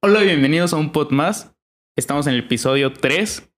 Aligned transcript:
Hola, 0.00 0.22
bienvenidos 0.22 0.72
a 0.72 0.76
un 0.76 0.92
pod 0.92 1.10
más. 1.10 1.52
Estamos 1.96 2.26
en 2.26 2.34
el 2.34 2.40
episodio 2.40 2.92
3 2.92 3.50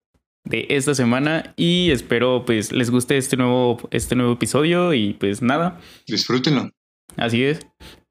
de 0.45 0.67
esta 0.71 0.95
semana 0.95 1.53
y 1.57 1.91
espero 1.91 2.45
pues 2.47 2.73
les 2.73 2.91
guste 2.91 3.19
este 3.19 3.37
nuevo, 3.37 3.79
este 3.91 4.17
nuevo 4.17 4.33
episodio 4.33 4.95
y 4.95 5.13
pues 5.15 5.43
nada, 5.43 5.79
Disfrútenlo. 6.07 6.71
así 7.17 7.45
es. 7.45 7.61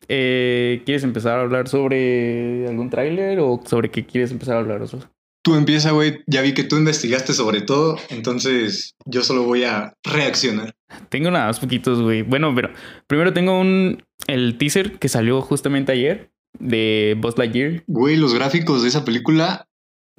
Eh, 0.08 0.84
¿Quieres 0.86 1.04
empezar 1.04 1.40
a 1.40 1.42
hablar 1.42 1.68
sobre 1.68 2.68
algún 2.68 2.90
tráiler 2.90 3.40
o 3.40 3.62
sobre 3.66 3.90
qué 3.90 4.06
quieres 4.06 4.32
empezar 4.32 4.58
a 4.58 4.60
hablar? 4.60 4.82
Oso? 4.82 5.00
Tú 5.44 5.56
empieza, 5.56 5.92
güey. 5.92 6.22
Ya 6.28 6.42
vi 6.42 6.54
que 6.54 6.64
tú 6.64 6.78
investigaste 6.78 7.34
sobre 7.34 7.62
todo, 7.62 7.98
entonces 8.10 8.96
yo 9.06 9.24
solo 9.24 9.44
voy 9.44 9.64
a 9.64 9.94
reaccionar. 10.04 10.76
Tengo 11.10 11.32
nada 11.32 11.48
más 11.48 11.60
poquitos, 11.60 12.02
güey. 12.02 12.22
Bueno, 12.24 12.54
pero 12.54 12.70
primero 13.08 13.34
tengo 13.34 13.60
un 13.60 14.04
el 14.28 14.58
teaser 14.58 15.00
que 15.00 15.08
salió 15.08 15.42
justamente 15.42 15.92
ayer 15.92 16.32
de 16.58 17.16
Buzz 17.20 17.38
Lightyear. 17.38 17.84
Güey, 17.88 18.16
los 18.16 18.34
gráficos 18.34 18.82
de 18.82 18.90
esa 18.90 19.06
película, 19.06 19.70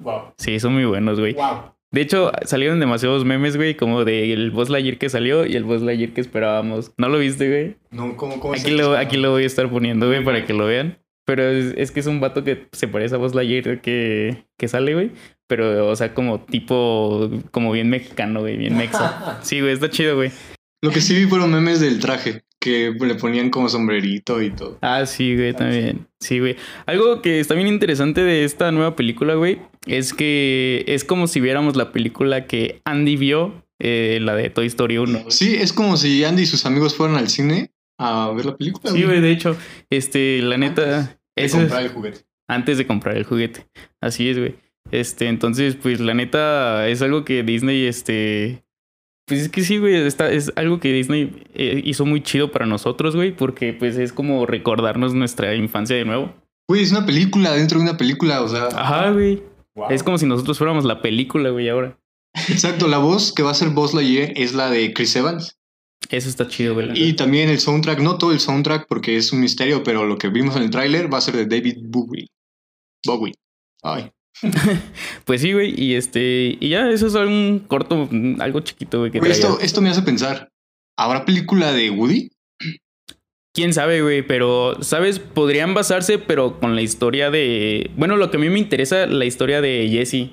Wow. 0.01 0.33
Sí, 0.37 0.59
son 0.59 0.73
muy 0.73 0.85
buenos, 0.85 1.19
güey. 1.19 1.33
Wow. 1.33 1.73
De 1.91 2.01
hecho, 2.01 2.31
salieron 2.45 2.79
demasiados 2.79 3.25
memes, 3.25 3.57
güey, 3.57 3.75
como 3.75 4.05
del 4.05 4.51
Buzz 4.51 4.69
Lightyear 4.69 4.97
que 4.97 5.09
salió 5.09 5.45
y 5.45 5.55
el 5.55 5.63
Buzz 5.63 5.81
Lightyear 5.81 6.11
que 6.13 6.21
esperábamos. 6.21 6.93
¿No 6.97 7.09
lo 7.09 7.19
viste, 7.19 7.49
güey? 7.49 7.75
no, 7.91 8.15
¿cómo, 8.15 8.39
cómo 8.39 8.53
Aquí 8.53 8.71
lo, 8.71 8.97
aquí 8.97 9.17
lo 9.17 9.31
voy 9.31 9.43
a 9.43 9.47
estar 9.47 9.69
poniendo, 9.69 10.07
güey, 10.07 10.23
para 10.23 10.45
que 10.45 10.53
lo 10.53 10.65
vean. 10.65 10.97
Pero 11.25 11.43
es, 11.43 11.73
es 11.77 11.91
que 11.91 11.99
es 11.99 12.07
un 12.07 12.19
vato 12.19 12.43
que 12.43 12.67
se 12.71 12.87
parece 12.87 13.15
a 13.15 13.17
Buzz 13.17 13.35
Lightyear 13.35 13.81
que, 13.81 14.45
que 14.57 14.67
sale, 14.67 14.93
güey. 14.93 15.11
Pero, 15.47 15.89
o 15.89 15.95
sea, 15.95 16.13
como 16.13 16.39
tipo, 16.39 17.29
como 17.51 17.71
bien 17.73 17.89
mexicano, 17.89 18.39
güey, 18.39 18.57
bien 18.57 18.77
mexa. 18.77 19.39
Sí, 19.43 19.59
güey, 19.59 19.73
está 19.73 19.89
chido, 19.89 20.15
güey. 20.15 20.31
Lo 20.81 20.91
que 20.91 21.01
sí 21.01 21.13
vi 21.13 21.25
fueron 21.25 21.51
memes 21.51 21.81
del 21.81 21.99
traje, 21.99 22.43
que 22.61 22.93
le 22.97 23.15
ponían 23.15 23.49
como 23.49 23.67
sombrerito 23.67 24.41
y 24.41 24.51
todo. 24.51 24.77
Ah, 24.81 25.05
sí, 25.07 25.35
güey, 25.35 25.53
también. 25.53 26.07
Sí, 26.19 26.39
güey. 26.39 26.55
Algo 26.85 27.21
que 27.23 27.39
está 27.39 27.55
bien 27.55 27.67
interesante 27.67 28.21
de 28.21 28.43
esta 28.43 28.71
nueva 28.71 28.95
película, 28.95 29.33
güey, 29.33 29.59
es 29.87 30.13
que 30.13 30.85
es 30.87 31.03
como 31.03 31.25
si 31.25 31.41
viéramos 31.41 31.75
la 31.75 31.91
película 31.91 32.45
que 32.45 32.79
Andy 32.85 33.17
vio, 33.17 33.65
eh, 33.79 34.19
la 34.21 34.35
de 34.35 34.51
Toy 34.51 34.67
Story 34.67 34.99
1. 34.99 35.31
Sí, 35.31 35.55
es 35.55 35.73
como 35.73 35.97
si 35.97 36.23
Andy 36.23 36.43
y 36.43 36.45
sus 36.45 36.65
amigos 36.67 36.95
fueran 36.95 37.17
al 37.17 37.29
cine 37.29 37.71
a 37.97 38.31
ver 38.31 38.45
la 38.45 38.55
película. 38.55 38.93
Sí, 38.93 39.03
güey, 39.03 39.21
de 39.21 39.31
hecho, 39.31 39.57
este, 39.89 40.41
la 40.43 40.57
neta, 40.57 41.17
De 41.35 41.43
eso 41.43 41.57
es 41.57 41.63
comprar 41.63 41.83
el 41.83 41.89
juguete. 41.89 42.19
antes 42.47 42.77
de 42.77 42.85
comprar 42.85 43.17
el 43.17 43.23
juguete. 43.23 43.65
Así 44.01 44.29
es, 44.29 44.37
güey. 44.37 44.55
Este, 44.91 45.27
entonces, 45.29 45.75
pues 45.75 45.99
la 45.99 46.13
neta 46.13 46.87
es 46.89 47.01
algo 47.01 47.25
que 47.25 47.41
Disney, 47.41 47.85
este, 47.85 48.63
pues 49.31 49.43
es 49.43 49.49
que 49.49 49.63
sí, 49.63 49.77
güey, 49.77 49.95
está, 49.95 50.29
es 50.29 50.51
algo 50.57 50.81
que 50.81 50.91
Disney 50.91 51.45
eh, 51.53 51.81
hizo 51.85 52.05
muy 52.05 52.21
chido 52.21 52.51
para 52.51 52.65
nosotros, 52.65 53.15
güey, 53.15 53.33
porque 53.33 53.71
pues 53.71 53.95
es 53.95 54.11
como 54.11 54.45
recordarnos 54.45 55.13
nuestra 55.13 55.55
infancia 55.55 55.95
de 55.95 56.03
nuevo. 56.03 56.35
Güey, 56.67 56.83
es 56.83 56.91
una 56.91 57.05
película 57.05 57.53
dentro 57.53 57.77
de 57.77 57.85
una 57.85 57.95
película, 57.95 58.41
o 58.41 58.49
sea. 58.49 58.65
Ajá, 58.75 59.11
güey. 59.11 59.41
Wow. 59.75 59.89
Es 59.89 60.03
como 60.03 60.17
si 60.17 60.25
nosotros 60.25 60.57
fuéramos 60.57 60.83
la 60.83 61.01
película, 61.01 61.49
güey, 61.49 61.69
ahora. 61.69 61.97
Exacto, 62.49 62.89
la 62.89 62.97
voz 62.97 63.31
que 63.31 63.41
va 63.41 63.51
a 63.51 63.53
ser 63.53 63.69
Buzz 63.69 63.93
Lightyear 63.93 64.33
es 64.35 64.53
la 64.53 64.69
de 64.69 64.91
Chris 64.91 65.15
Evans. 65.15 65.57
Eso 66.09 66.27
está 66.27 66.45
chido, 66.45 66.73
güey. 66.73 66.89
Y 66.93 67.13
también 67.13 67.47
el 67.47 67.61
soundtrack, 67.61 68.01
no 68.01 68.17
todo 68.17 68.33
el 68.33 68.41
soundtrack 68.41 68.85
porque 68.89 69.15
es 69.15 69.31
un 69.31 69.39
misterio, 69.39 69.81
pero 69.81 70.05
lo 70.05 70.17
que 70.17 70.27
vimos 70.27 70.57
en 70.57 70.63
el 70.63 70.71
tráiler 70.71 71.13
va 71.13 71.19
a 71.19 71.21
ser 71.21 71.37
de 71.37 71.45
David 71.45 71.77
Bowie. 71.83 72.27
Bowie. 73.05 73.33
Ay. 73.81 74.11
Pues 75.25 75.41
sí, 75.41 75.53
güey, 75.53 75.73
y 75.79 75.95
este, 75.95 76.57
y 76.59 76.69
ya, 76.69 76.89
eso 76.89 77.07
es 77.07 77.13
un 77.15 77.63
corto, 77.67 78.09
algo 78.39 78.59
chiquito, 78.61 78.99
güey, 78.99 79.11
que 79.11 79.19
Güey, 79.19 79.31
traía. 79.31 79.47
esto, 79.47 79.59
esto 79.61 79.81
me 79.81 79.89
hace 79.89 80.01
pensar. 80.01 80.49
¿Habrá 80.97 81.25
película 81.25 81.71
de 81.71 81.89
Woody? 81.89 82.29
Quién 83.53 83.73
sabe, 83.73 84.01
güey, 84.01 84.25
pero, 84.25 84.81
¿sabes? 84.81 85.19
Podrían 85.19 85.73
basarse, 85.73 86.17
pero 86.17 86.59
con 86.59 86.75
la 86.75 86.81
historia 86.81 87.29
de. 87.29 87.91
Bueno, 87.97 88.15
lo 88.15 88.31
que 88.31 88.37
a 88.37 88.39
mí 88.39 88.49
me 88.49 88.59
interesa, 88.59 89.05
la 89.07 89.25
historia 89.25 89.59
de 89.61 89.89
Jesse. 89.91 90.29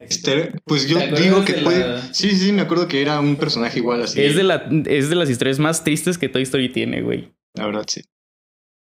Este, 0.00 0.52
pues 0.64 0.86
yo 0.88 0.98
¿Te 0.98 1.04
acuerdas 1.06 1.24
digo 1.24 1.44
que 1.44 1.52
de 1.54 1.62
puede. 1.62 1.80
la- 1.80 2.14
Sí, 2.14 2.30
sí, 2.30 2.52
me 2.52 2.62
acuerdo 2.62 2.86
que 2.86 3.02
era 3.02 3.18
un 3.18 3.34
personaje 3.36 3.80
igual 3.80 4.02
así. 4.02 4.20
Es, 4.22 4.36
de 4.36 4.44
la, 4.44 4.68
es 4.86 5.10
de 5.10 5.16
las 5.16 5.28
historias 5.28 5.58
más 5.58 5.82
tristes 5.82 6.16
que 6.16 6.28
Toy 6.28 6.42
Story 6.42 6.68
tiene, 6.68 7.02
güey. 7.02 7.32
La 7.54 7.66
verdad, 7.66 7.84
sí. 7.88 8.02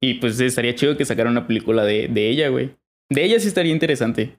Y 0.02 0.14
pues 0.14 0.40
estaría 0.40 0.74
chido 0.74 0.96
que 0.96 1.04
sacaran 1.04 1.30
una 1.30 1.46
película 1.46 1.84
de, 1.84 2.08
de 2.08 2.28
ella, 2.30 2.48
güey. 2.48 2.74
De 3.08 3.24
ella 3.24 3.38
sí 3.38 3.46
estaría 3.46 3.72
interesante. 3.72 4.38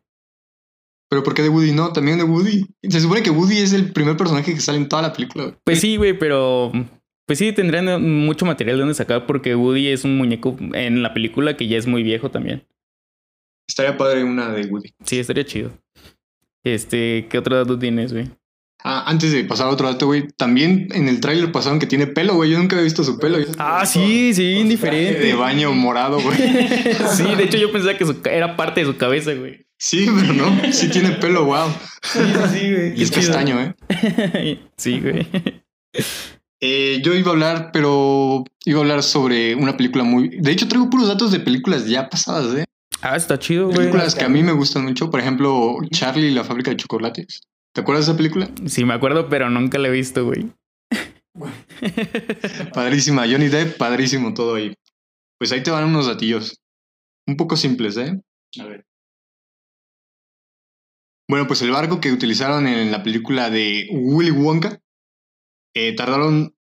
Pero 1.16 1.24
¿por 1.24 1.34
qué 1.34 1.44
de 1.44 1.48
Woody? 1.48 1.72
No, 1.72 1.94
también 1.94 2.18
de 2.18 2.26
Woody. 2.26 2.66
Se 2.90 3.00
supone 3.00 3.24
que 3.24 3.30
Woody 3.30 3.60
es 3.60 3.72
el 3.72 3.94
primer 3.94 4.18
personaje 4.18 4.54
que 4.54 4.60
sale 4.60 4.80
en 4.80 4.90
toda 4.90 5.02
la 5.02 5.14
película. 5.14 5.46
güey. 5.46 5.58
Pues 5.64 5.80
sí, 5.80 5.96
güey, 5.96 6.12
pero. 6.20 6.74
Pues 7.26 7.40
sí, 7.40 7.54
tendrían 7.54 8.04
mucho 8.26 8.46
material 8.46 8.76
de 8.76 8.82
donde 8.82 8.96
sacar 8.96 9.26
porque 9.26 9.56
Woody 9.56 9.88
es 9.88 10.04
un 10.04 10.18
muñeco 10.18 10.58
en 10.74 11.02
la 11.02 11.14
película 11.14 11.56
que 11.56 11.70
ya 11.70 11.78
es 11.78 11.88
muy 11.88 12.04
viejo 12.04 12.32
también. 12.32 12.68
Estaría 13.66 13.98
padre 13.98 14.26
una 14.26 14.50
de 14.52 14.66
Woody. 14.66 14.94
Sí, 15.06 15.18
estaría 15.18 15.46
chido. 15.46 15.72
Este, 16.66 17.28
¿qué 17.30 17.38
otro 17.38 17.56
dato 17.56 17.80
tienes, 17.80 18.12
güey? 18.12 18.30
Ah, 18.88 19.04
antes 19.08 19.32
de 19.32 19.44
pasar 19.46 19.66
a 19.66 19.72
otro 19.72 19.88
dato, 19.92 20.06
güey, 20.06 20.28
también 20.38 20.90
en 20.92 21.08
el 21.10 21.20
tráiler 21.20 21.52
pasaron 21.52 21.80
que 21.80 21.88
tiene 21.88 22.06
pelo, 22.06 22.36
güey. 22.36 22.52
Yo 22.52 22.60
nunca 22.60 22.76
había 22.76 22.84
visto 22.84 23.04
su 23.04 23.18
pelo. 23.18 23.40
Ah, 23.58 23.84
sí, 23.84 24.32
sí, 24.32 24.44
De 24.44 24.60
indiferente. 24.60 25.34
baño 25.34 25.74
morado, 25.74 26.22
güey. 26.22 26.38
Sí, 27.16 27.24
de 27.36 27.46
hecho 27.46 27.58
yo 27.58 27.72
pensaba 27.72 27.98
que 27.98 28.06
su 28.06 28.16
era 28.26 28.56
parte 28.56 28.82
de 28.82 28.86
su 28.86 28.96
cabeza, 28.96 29.34
güey. 29.34 29.66
Sí, 29.80 30.08
pero 30.16 30.34
no. 30.34 30.72
Sí 30.72 30.90
tiene 30.90 31.14
pelo, 31.14 31.46
wow. 31.46 31.68
Sí, 32.04 32.20
sí, 32.54 32.72
güey. 32.72 33.00
Y 33.00 33.02
es 33.02 33.10
castaño, 33.10 33.60
¿eh? 33.60 34.60
Sí, 34.78 35.00
güey. 35.00 35.28
Eh, 36.62 37.02
yo 37.04 37.16
iba 37.16 37.30
a 37.30 37.34
hablar, 37.34 37.70
pero 37.74 38.44
iba 38.66 38.78
a 38.78 38.82
hablar 38.84 39.02
sobre 39.02 39.56
una 39.56 39.78
película 39.78 40.04
muy... 40.04 40.30
De 40.30 40.52
hecho, 40.52 40.68
traigo 40.68 40.92
puros 40.92 41.08
datos 41.08 41.32
de 41.32 41.40
películas 41.40 41.88
ya 41.88 42.08
pasadas, 42.08 42.56
¿eh? 42.56 42.66
Ah, 43.02 43.16
está 43.16 43.40
chido, 43.40 43.66
güey. 43.66 43.78
Películas 43.78 44.14
que 44.14 44.26
a 44.26 44.30
mí 44.30 44.44
me 44.44 44.52
gustan 44.52 44.84
mucho. 44.84 45.10
Por 45.10 45.20
ejemplo, 45.22 45.76
Charlie 45.92 46.28
y 46.28 46.32
la 46.36 46.44
fábrica 46.44 46.70
de 46.70 46.78
chocolates. 46.78 47.42
¿Te 47.76 47.82
acuerdas 47.82 48.06
de 48.06 48.12
esa 48.14 48.18
película? 48.18 48.50
Sí, 48.68 48.86
me 48.86 48.94
acuerdo, 48.94 49.28
pero 49.28 49.50
nunca 49.50 49.78
la 49.78 49.90
he 49.90 49.92
visto, 49.92 50.24
güey. 50.24 50.50
Padrísima. 52.74 53.24
Johnny 53.30 53.50
Depp, 53.50 53.78
padrísimo 53.78 54.34
todo 54.34 54.56
ahí. 54.56 54.74
Pues 55.38 55.52
ahí 55.52 55.62
te 55.62 55.72
van 55.72 55.84
unos 55.84 56.08
datillos. 56.08 56.58
Un 57.28 57.36
poco 57.36 57.58
simples, 57.58 57.98
¿eh? 57.98 58.18
A 58.62 58.64
ver. 58.64 58.86
Bueno, 61.28 61.48
pues 61.48 61.62
el 61.64 61.72
barco 61.72 62.00
que 62.00 62.14
utilizaron 62.14 62.66
en 62.66 62.92
la 62.92 63.04
película 63.04 63.50
de 63.50 63.90
Willy 63.92 64.32
Wonka, 64.32 64.80
eh, 65.76 65.94
tardaron... 65.98 66.56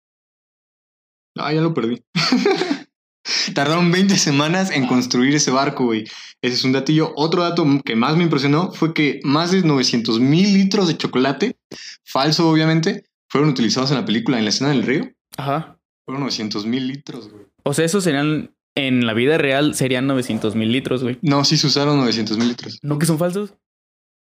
Ah, 1.36 1.52
ya 1.52 1.60
lo 1.60 1.74
perdí. 1.74 2.02
tardaron 3.54 3.90
20 3.90 4.16
semanas 4.16 4.70
en 4.70 4.86
construir 4.86 5.34
ese 5.34 5.50
barco, 5.50 5.84
güey. 5.84 6.04
Ese 6.40 6.56
es 6.56 6.64
un 6.64 6.72
datillo. 6.72 7.12
Otro 7.16 7.42
dato 7.42 7.66
que 7.84 7.96
más 7.96 8.16
me 8.16 8.24
impresionó 8.24 8.72
fue 8.72 8.94
que 8.94 9.20
más 9.22 9.52
de 9.52 9.62
900 9.62 10.20
mil 10.20 10.52
litros 10.52 10.88
de 10.88 10.96
chocolate, 10.96 11.56
falso 12.04 12.48
obviamente, 12.48 13.04
fueron 13.28 13.50
utilizados 13.50 13.90
en 13.90 13.98
la 13.98 14.04
película, 14.04 14.38
en 14.38 14.44
la 14.44 14.50
escena 14.50 14.70
del 14.70 14.82
río. 14.82 15.10
Ajá. 15.36 15.78
Fueron 16.04 16.22
900 16.22 16.66
mil 16.66 16.88
litros, 16.88 17.30
güey. 17.30 17.46
O 17.62 17.74
sea, 17.74 17.84
esos 17.84 18.04
serían, 18.04 18.54
en 18.74 19.06
la 19.06 19.14
vida 19.14 19.38
real, 19.38 19.74
serían 19.74 20.06
900 20.06 20.56
mil 20.56 20.72
litros, 20.72 21.02
güey. 21.02 21.18
No, 21.22 21.44
sí 21.44 21.56
se 21.56 21.68
usaron 21.68 21.98
900 21.98 22.36
mil 22.38 22.48
litros. 22.48 22.78
¿No 22.82 22.98
que 22.98 23.06
son 23.06 23.18
falsos? 23.18 23.54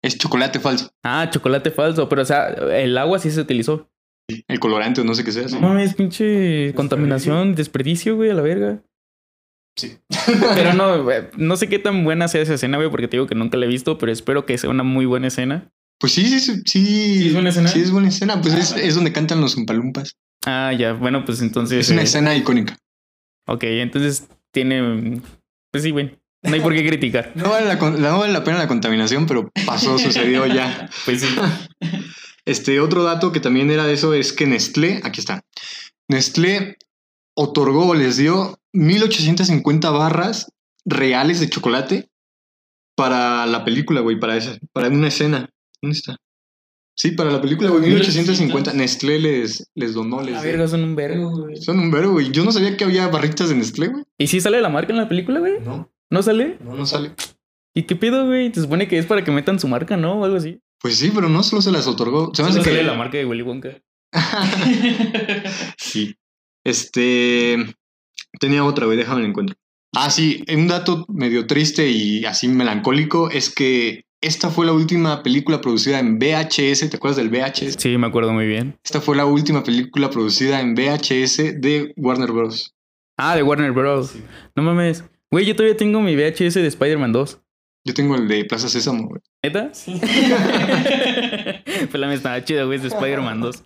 Es 0.03 0.19
chocolate 0.19 0.59
falso. 0.59 0.91
Ah, 1.05 1.31
chocolate 1.31 1.71
falso, 1.71 2.09
pero 2.09 2.23
o 2.23 2.25
sea, 2.25 2.49
el 2.49 2.99
agua 2.99 3.19
sí 3.21 3.31
se 3.31 3.41
utilizó. 3.41 3.89
El 4.48 4.60
colorante 4.60 5.00
o 5.00 5.04
no 5.04 5.15
sé 5.15 5.25
qué 5.25 5.32
sea. 5.32 5.48
sí. 5.48 5.54
No 5.54 5.60
mames, 5.60 5.94
pinche 5.94 6.72
contaminación, 6.75 7.54
desperdicio, 7.54 8.16
güey, 8.16 8.31
a 8.31 8.34
la 8.34 8.43
verga. 8.43 8.82
Sí. 9.76 9.97
Pero 10.54 10.75
no, 10.75 11.03
güey, 11.04 11.22
no 11.37 11.56
sé 11.56 11.69
qué 11.69 11.78
tan 11.78 12.04
buena 12.04 12.28
sea 12.28 12.43
esa 12.43 12.54
escena, 12.54 12.76
güey, 12.76 12.91
porque 12.91 13.09
te 13.09 13.16
digo 13.16 13.26
que 13.26 13.34
nunca 13.34 13.56
la 13.56 13.66
he 13.66 13.69
visto, 13.69 13.98
pero 13.98 14.12
espero 14.12 14.44
que 14.47 14.59
sea 14.59 14.70
una 14.70 14.82
muy 14.82 15.06
buena 15.06 15.28
escena. 15.28 15.70
Pues 15.98 16.12
sí, 16.12 16.26
sí, 16.26 16.41
sí. 16.41 16.62
¿Sí, 16.66 16.84
¿Sí 17.20 17.26
es 17.28 17.32
buena 17.32 17.50
escena? 17.50 17.69
Sí, 17.69 17.81
es 17.81 17.91
buena 17.91 18.09
escena. 18.09 18.41
Pues 18.41 18.54
Ah, 18.54 18.59
es, 18.59 18.70
vale. 18.72 18.87
es 18.87 18.94
donde 18.94 19.12
cantan 19.12 19.41
los 19.41 19.56
umpalumpas. 19.56 20.16
Ah, 20.44 20.72
ya, 20.76 20.93
bueno, 20.94 21.25
pues 21.25 21.41
entonces. 21.43 21.78
Es 21.78 21.91
una 21.91 22.00
eh, 22.00 22.04
escena 22.04 22.34
icónica. 22.37 22.76
Ok, 23.47 23.64
entonces 23.64 24.28
tiene. 24.50 25.20
Pues 25.70 25.84
sí, 25.84 25.91
güey. 25.91 26.19
No 26.43 26.54
hay 26.54 26.60
por 26.60 26.75
qué 26.75 26.84
criticar. 26.84 27.31
No 27.37 27.50
vale, 27.50 27.66
la, 27.66 27.76
no 27.76 28.19
vale 28.19 28.32
la 28.32 28.43
pena 28.43 28.58
la 28.58 28.67
contaminación, 28.67 29.26
pero 29.28 29.49
pasó, 29.64 29.96
sucedió 29.96 30.44
ya. 30.46 30.90
Pues 31.05 31.20
sí. 31.20 31.28
Este 32.47 32.81
otro 32.81 33.05
dato 33.05 33.33
que 33.33 33.41
también 33.41 33.71
era 33.71 33.87
de 33.87 33.94
eso 33.94 34.15
es 34.15 34.33
que 34.33 34.47
Nestlé, 34.47 35.00
aquí 35.05 35.21
está. 35.21 35.43
Nestlé 36.09 36.77
otorgó, 37.35 37.94
les 37.94 38.17
dio 38.17 38.59
1850 38.73 39.91
barras 39.91 40.53
reales 40.85 41.41
de 41.41 41.49
chocolate 41.49 42.09
para 42.97 43.47
la 43.47 43.65
película, 43.65 44.00
güey, 44.00 44.19
para 44.19 44.37
esa, 44.37 44.59
para 44.73 44.89
una 44.89 45.09
escena. 45.09 45.49
¿Dónde 45.81 45.97
está? 45.97 46.17
Sí, 46.94 47.12
para 47.12 47.31
la 47.31 47.41
película, 47.41 47.71
güey, 47.71 47.83
1850. 47.83 48.75
Nestlé 48.75 49.19
les, 49.19 49.71
les 49.75 49.95
donó, 49.95 50.21
les 50.21 50.35
dio. 50.35 50.43
verga, 50.43 50.69
son 50.69 50.85
un 50.85 50.95
vergo, 50.95 51.31
güey. 51.31 51.56
Son 51.56 51.79
un 51.79 51.91
verbo, 51.91 52.12
güey. 52.12 52.31
Yo 52.33 52.45
no 52.45 52.53
sabía 52.53 52.77
que 52.77 52.85
había 52.85 53.09
barritas 53.09 53.49
de 53.49 53.55
Nestlé, 53.55 53.88
güey. 53.88 54.05
¿Y 54.19 54.27
si 54.27 54.41
sale 54.41 54.61
la 54.61 54.69
marca 54.69 54.93
en 54.93 54.99
la 54.99 55.09
película, 55.09 55.41
güey? 55.41 55.61
No, 55.61 55.91
¿No 56.11 56.23
sale? 56.23 56.59
no, 56.61 56.75
no 56.75 56.85
sale. 56.85 57.12
¿Y 57.75 57.85
qué 57.85 57.97
pedo, 57.97 58.27
güey? 58.27 58.53
Se 58.53 58.61
supone 58.61 58.87
que 58.87 58.99
es 58.99 59.06
para 59.06 59.25
que 59.25 59.31
metan 59.31 59.59
su 59.59 59.67
marca, 59.69 59.97
¿no? 59.97 60.21
O 60.21 60.25
algo 60.25 60.37
así. 60.37 60.61
Pues 60.82 60.99
sí, 60.99 61.12
pero 61.14 61.29
no 61.29 61.43
solo 61.44 61.62
se 61.62 61.70
las 61.70 61.87
otorgó. 61.87 62.32
Se 62.34 62.43
me 62.43 62.49
hace 62.49 62.58
que 62.58 62.64
sale 62.64 62.82
la 62.82 62.94
marca 62.94 63.17
de 63.17 63.25
Willy 63.25 63.43
Wonka. 63.43 63.81
sí. 65.79 66.17
Este. 66.64 67.56
Tenía 68.40 68.64
otra, 68.64 68.87
güey, 68.87 68.99
déjame 68.99 69.23
la 69.23 69.29
encuentro. 69.29 69.56
Ah, 69.94 70.11
sí, 70.11 70.43
un 70.52 70.69
dato 70.69 71.05
medio 71.08 71.46
triste 71.46 71.88
y 71.88 72.25
así 72.25 72.49
melancólico 72.49 73.31
es 73.31 73.55
que 73.55 74.06
esta 74.23 74.50
fue 74.50 74.64
la 74.64 74.73
última 74.73 75.23
película 75.23 75.61
producida 75.61 76.00
en 76.00 76.19
VHS. 76.19 76.88
¿Te 76.90 76.96
acuerdas 76.96 77.17
del 77.17 77.28
VHS? 77.28 77.76
Sí, 77.78 77.99
me 77.99 78.06
acuerdo 78.06 78.32
muy 78.32 78.46
bien. 78.46 78.78
Esta 78.82 79.00
fue 79.00 79.17
la 79.17 79.26
última 79.26 79.62
película 79.62 80.11
producida 80.11 80.61
en 80.61 80.75
VHS 80.75 81.61
de 81.61 81.93
Warner 81.96 82.32
Bros. 82.32 82.75
Ah, 83.19 83.37
de 83.37 83.43
Warner 83.43 83.73
Bros. 83.73 84.11
Sí. 84.11 84.23
No 84.56 84.62
mames. 84.62 85.05
Güey, 85.31 85.44
yo 85.44 85.55
todavía 85.55 85.76
tengo 85.76 86.00
mi 86.00 86.17
VHS 86.17 86.55
de 86.55 86.67
Spider-Man 86.67 87.12
2. 87.12 87.40
Yo 87.84 87.94
tengo 87.94 88.14
el 88.14 88.29
de 88.29 88.44
Plaza 88.44 88.69
Sésamo, 88.69 89.08
güey. 89.08 89.20
¿Neta? 89.43 89.75
Sí. 89.75 90.00
pues 90.00 91.94
la 91.94 92.06
mía 92.06 92.14
estaba 92.14 92.44
chida, 92.44 92.64
güey, 92.64 92.76
es 92.76 92.82
de 92.82 92.88
Spider-Man 92.88 93.40
2. 93.40 93.62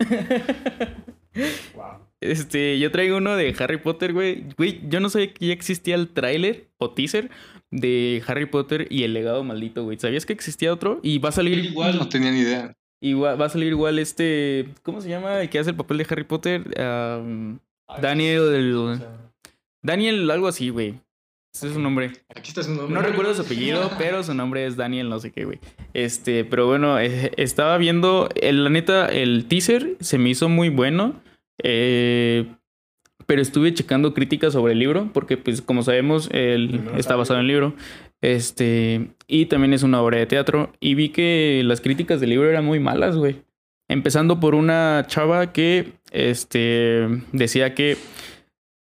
Wow. 1.74 1.84
Este, 2.18 2.78
yo 2.78 2.90
traigo 2.90 3.18
uno 3.18 3.36
de 3.36 3.54
Harry 3.58 3.76
Potter, 3.76 4.14
güey. 4.14 4.46
Güey, 4.56 4.80
yo 4.88 5.00
no 5.00 5.10
sabía 5.10 5.34
que 5.34 5.46
ya 5.46 5.52
existía 5.52 5.94
el 5.94 6.08
tráiler 6.08 6.70
o 6.78 6.90
teaser 6.90 7.30
de 7.70 8.22
Harry 8.26 8.46
Potter 8.46 8.86
y 8.90 9.02
el 9.02 9.12
legado 9.12 9.44
maldito, 9.44 9.84
güey. 9.84 9.98
¿Sabías 9.98 10.24
que 10.24 10.32
existía 10.32 10.72
otro? 10.72 10.98
Y 11.02 11.18
va 11.18 11.28
a 11.28 11.32
salir 11.32 11.58
igual. 11.58 11.98
No 11.98 12.08
tenía 12.08 12.30
ni 12.30 12.40
idea. 12.40 12.74
Igual, 13.02 13.40
va 13.40 13.46
a 13.46 13.50
salir 13.50 13.68
igual 13.68 13.98
este. 13.98 14.68
¿Cómo 14.82 15.00
se 15.02 15.10
llama? 15.10 15.42
El 15.42 15.50
que 15.50 15.58
hace 15.58 15.70
el 15.70 15.76
papel 15.76 15.98
de 15.98 16.06
Harry 16.08 16.24
Potter. 16.24 16.80
Am, 16.80 17.60
Daniel. 18.00 18.98
Daniel, 19.82 20.30
algo 20.30 20.48
así, 20.48 20.70
güey. 20.70 20.94
Ese 21.56 21.68
es 21.68 21.72
su 21.74 21.80
nombre. 21.80 22.12
Aquí 22.34 22.48
está 22.50 22.62
su 22.62 22.74
nombre. 22.74 22.94
No 22.94 23.00
recuerdo 23.02 23.32
su 23.34 23.42
apellido, 23.42 23.90
pero 23.98 24.22
su 24.22 24.34
nombre 24.34 24.66
es 24.66 24.76
Daniel, 24.76 25.08
no 25.08 25.18
sé 25.18 25.32
qué, 25.32 25.44
güey. 25.44 25.58
Este, 25.94 26.44
pero 26.44 26.66
bueno, 26.66 26.98
eh, 27.00 27.32
estaba 27.36 27.78
viendo. 27.78 28.28
el- 28.40 28.64
la 28.64 28.70
neta, 28.70 29.06
el 29.06 29.46
teaser 29.46 29.96
se 30.00 30.18
me 30.18 30.30
hizo 30.30 30.48
muy 30.48 30.68
bueno. 30.68 31.14
eh, 31.62 32.46
pero 33.26 33.42
estuve 33.42 33.74
checando 33.74 34.14
críticas 34.14 34.52
sobre 34.52 34.74
el 34.74 34.78
libro, 34.78 35.10
porque, 35.12 35.36
pues, 35.36 35.60
como 35.60 35.82
sabemos, 35.82 36.28
Primero 36.28 36.96
está 36.96 37.16
basado 37.16 37.40
en 37.40 37.46
el 37.46 37.48
libro. 37.48 37.74
Este, 38.20 39.08
y 39.26 39.46
también 39.46 39.72
es 39.72 39.82
una 39.82 40.00
obra 40.00 40.18
de 40.18 40.26
teatro. 40.26 40.72
Y 40.78 40.94
vi 40.94 41.08
que 41.08 41.62
las 41.64 41.80
críticas 41.80 42.20
del 42.20 42.30
libro 42.30 42.48
eran 42.48 42.64
muy 42.64 42.78
malas, 42.78 43.16
güey. 43.16 43.42
Empezando 43.88 44.38
por 44.38 44.54
una 44.54 45.04
chava 45.08 45.52
que, 45.52 45.92
este, 46.12 47.06
decía 47.32 47.74
que 47.74 47.96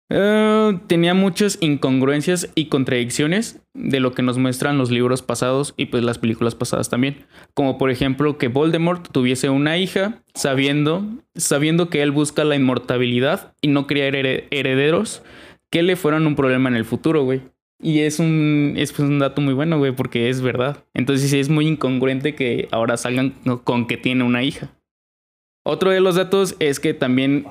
eh, 0.10 0.80
tenía 0.88 1.14
muchas 1.14 1.58
incongruencias 1.62 2.50
y 2.56 2.66
contradicciones 2.66 3.62
de 3.74 4.00
lo 4.00 4.14
que 4.14 4.24
nos 4.24 4.38
muestran 4.38 4.78
los 4.78 4.92
libros 4.92 5.22
pasados 5.22 5.74
y 5.78 5.86
pues 5.86 6.04
las 6.04 6.18
películas 6.18 6.56
pasadas 6.56 6.90
también. 6.90 7.26
Como 7.54 7.78
por 7.78 7.92
ejemplo 7.92 8.38
que 8.38 8.48
Voldemort 8.48 9.08
tuviese 9.12 9.50
una 9.50 9.78
hija 9.78 10.22
sabiendo, 10.34 11.06
sabiendo 11.36 11.90
que 11.90 12.02
él 12.02 12.12
busca 12.12 12.44
la 12.44 12.56
inmortalidad 12.56 13.54
y 13.62 13.68
no 13.68 13.86
here- 13.88 14.48
herederos 14.52 15.22
que 15.72 15.84
le 15.84 15.96
fueran 15.96 16.26
un 16.26 16.36
problema 16.36 16.70
en 16.70 16.76
el 16.76 16.86
futuro, 16.86 17.24
güey. 17.24 17.42
Y 17.82 18.00
es 18.00 18.20
un, 18.20 18.74
es 18.76 18.92
pues, 18.92 19.08
un 19.08 19.20
dato 19.20 19.40
muy 19.40 19.54
bueno, 19.54 19.78
güey, 19.78 19.94
porque 19.94 20.30
es 20.30 20.42
verdad. 20.42 20.84
Entonces 20.94 21.30
sí 21.30 21.40
es 21.40 21.48
muy 21.48 21.66
incongruente 21.68 22.36
que 22.36 22.68
ahora 22.72 22.98
salgan 22.98 23.36
con 23.64 23.88
que 23.88 23.96
tiene 23.96 24.24
una 24.26 24.44
hija. 24.44 24.70
Otro 25.64 25.92
de 25.92 26.02
los 26.02 26.16
datos 26.16 26.56
es 26.60 26.80
que 26.80 26.94
también. 26.94 27.46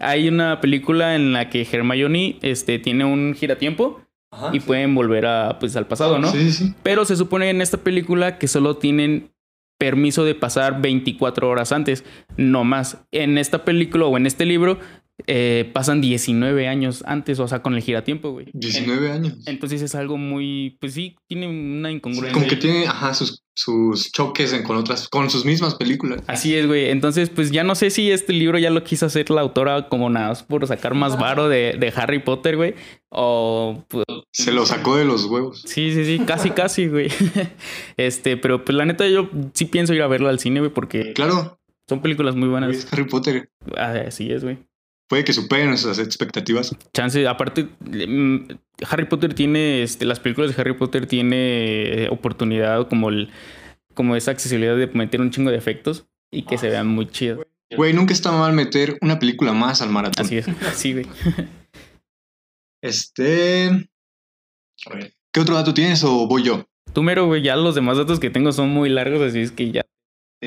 Hay 0.00 0.28
una 0.28 0.60
película 0.60 1.14
en 1.14 1.32
la 1.32 1.50
que 1.50 1.66
Hermione 1.70 2.38
este, 2.42 2.78
tiene 2.78 3.04
un 3.04 3.34
giratiempo 3.34 4.02
Ajá. 4.30 4.50
y 4.52 4.60
pueden 4.60 4.94
volver 4.94 5.26
a, 5.26 5.58
pues, 5.58 5.76
al 5.76 5.86
pasado, 5.86 6.18
¿no? 6.18 6.30
Sí, 6.30 6.50
sí, 6.50 6.52
sí. 6.52 6.74
Pero 6.82 7.04
se 7.04 7.16
supone 7.16 7.50
en 7.50 7.60
esta 7.60 7.78
película 7.78 8.38
que 8.38 8.48
solo 8.48 8.76
tienen 8.76 9.32
permiso 9.78 10.24
de 10.24 10.34
pasar 10.34 10.80
24 10.80 11.48
horas 11.48 11.72
antes, 11.72 12.04
no 12.36 12.64
más. 12.64 12.98
En 13.12 13.38
esta 13.38 13.64
película 13.64 14.06
o 14.06 14.16
en 14.16 14.26
este 14.26 14.46
libro 14.46 14.78
eh, 15.26 15.70
pasan 15.72 16.00
19 16.00 16.68
años 16.68 17.02
antes, 17.06 17.38
o 17.40 17.48
sea, 17.48 17.62
con 17.62 17.74
el 17.74 17.82
giratiempo, 17.82 18.32
güey. 18.32 18.46
19 18.52 19.10
años. 19.10 19.38
Entonces 19.46 19.80
es 19.82 19.94
algo 19.94 20.16
muy, 20.18 20.76
pues 20.80 20.92
sí, 20.94 21.16
tiene 21.28 21.48
una 21.48 21.90
incongruencia. 21.90 22.32
Como 22.34 22.46
que 22.46 22.56
tiene, 22.56 22.86
ajá, 22.86 23.14
sus, 23.14 23.42
sus 23.54 24.12
choques 24.12 24.52
en- 24.52 24.62
con 24.62 24.76
otras, 24.76 25.08
con 25.08 25.30
sus 25.30 25.44
mismas 25.46 25.74
películas. 25.74 26.22
Así 26.26 26.54
es, 26.54 26.66
güey. 26.66 26.90
Entonces, 26.90 27.30
pues 27.30 27.50
ya 27.50 27.64
no 27.64 27.74
sé 27.74 27.88
si 27.90 28.10
este 28.10 28.34
libro 28.34 28.58
ya 28.58 28.70
lo 28.70 28.84
quiso 28.84 29.06
hacer 29.06 29.30
la 29.30 29.40
autora 29.40 29.88
como 29.88 30.10
nada 30.10 30.28
más 30.28 30.42
por 30.42 30.66
sacar 30.66 30.94
más 30.94 31.18
varo 31.18 31.48
de, 31.48 31.76
de 31.80 31.92
Harry 31.96 32.18
Potter, 32.18 32.56
güey. 32.56 32.74
O 33.08 33.84
pues, 33.88 34.04
Se 34.32 34.52
lo 34.52 34.66
sacó 34.66 34.96
de 34.96 35.06
los 35.06 35.24
huevos. 35.24 35.62
sí, 35.64 35.92
sí, 35.92 36.04
sí, 36.04 36.18
casi, 36.26 36.50
casi, 36.50 36.88
güey. 36.88 37.08
Este, 37.96 38.36
pero 38.36 38.64
pues 38.64 38.76
la 38.76 38.84
neta 38.84 39.08
yo 39.08 39.30
sí 39.54 39.64
pienso 39.64 39.94
ir 39.94 40.02
a 40.02 40.06
verlo 40.08 40.28
al 40.28 40.38
cine, 40.38 40.60
güey, 40.60 40.72
porque 40.72 41.12
Claro, 41.14 41.58
son 41.88 42.02
películas 42.02 42.36
muy 42.36 42.48
buenas. 42.48 42.76
es 42.76 42.92
Harry 42.92 43.04
Potter. 43.04 43.48
Así 43.76 44.30
es, 44.30 44.44
güey. 44.44 44.58
Puede 45.08 45.24
que 45.24 45.32
superen 45.32 45.68
nuestras 45.68 45.98
expectativas. 45.98 46.74
Chance, 46.92 47.28
aparte, 47.28 47.68
mm, 47.80 48.48
Harry 48.88 49.04
Potter 49.04 49.34
tiene, 49.34 49.82
este, 49.82 50.04
las 50.04 50.18
películas 50.18 50.54
de 50.54 50.60
Harry 50.60 50.74
Potter 50.74 51.06
tiene 51.06 52.04
eh, 52.04 52.08
oportunidad 52.10 52.88
como 52.88 53.08
el, 53.10 53.30
como 53.94 54.16
esa 54.16 54.32
accesibilidad 54.32 54.76
de 54.76 54.88
meter 54.88 55.20
un 55.20 55.30
chingo 55.30 55.50
de 55.50 55.56
efectos 55.56 56.06
y 56.32 56.42
que 56.42 56.58
se 56.58 56.70
vean 56.70 56.88
muy 56.88 57.06
chidos. 57.06 57.46
Güey, 57.74 57.92
nunca 57.92 58.12
está 58.12 58.32
mal 58.32 58.52
meter 58.52 58.98
una 59.00 59.18
película 59.18 59.52
más 59.52 59.80
al 59.80 59.90
maratón. 59.90 60.24
Así 60.24 60.38
es, 60.38 60.46
sí, 60.74 60.92
güey. 60.92 61.06
Este. 62.82 63.88
A 64.86 64.94
ver. 64.94 65.14
¿Qué 65.32 65.40
otro 65.40 65.54
dato 65.54 65.74
tienes 65.74 66.02
o 66.04 66.26
voy 66.26 66.44
yo? 66.44 66.66
Tú 66.92 67.02
mero, 67.02 67.26
güey, 67.26 67.42
ya 67.42 67.56
los 67.56 67.74
demás 67.74 67.98
datos 67.98 68.20
que 68.20 68.30
tengo 68.30 68.52
son 68.52 68.70
muy 68.70 68.88
largos, 68.88 69.20
así 69.20 69.40
es 69.40 69.52
que 69.52 69.70
ya. 69.70 69.84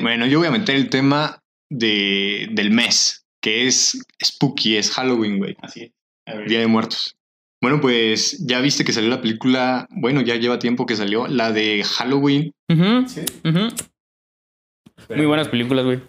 Bueno, 0.00 0.26
yo 0.26 0.38
voy 0.38 0.48
a 0.48 0.52
meter 0.52 0.76
el 0.76 0.90
tema 0.90 1.42
de, 1.70 2.48
del 2.52 2.70
mes, 2.70 3.26
que 3.40 3.66
es 3.66 3.98
spooky, 4.24 4.76
es 4.76 4.90
Halloween, 4.90 5.38
güey. 5.38 5.56
Así 5.60 5.82
es. 5.82 5.92
A 6.26 6.34
ver. 6.34 6.48
Día 6.48 6.60
de 6.60 6.66
Muertos. 6.66 7.16
Bueno, 7.62 7.80
pues 7.80 8.38
ya 8.46 8.60
viste 8.60 8.84
que 8.84 8.92
salió 8.92 9.10
la 9.10 9.20
película, 9.20 9.86
bueno, 9.90 10.22
ya 10.22 10.36
lleva 10.36 10.58
tiempo 10.58 10.86
que 10.86 10.96
salió, 10.96 11.26
la 11.26 11.52
de 11.52 11.84
Halloween. 11.84 12.54
Sí. 13.06 13.20
Muy 15.14 15.26
buenas 15.26 15.48
películas, 15.48 15.84
güey. 15.84 16.00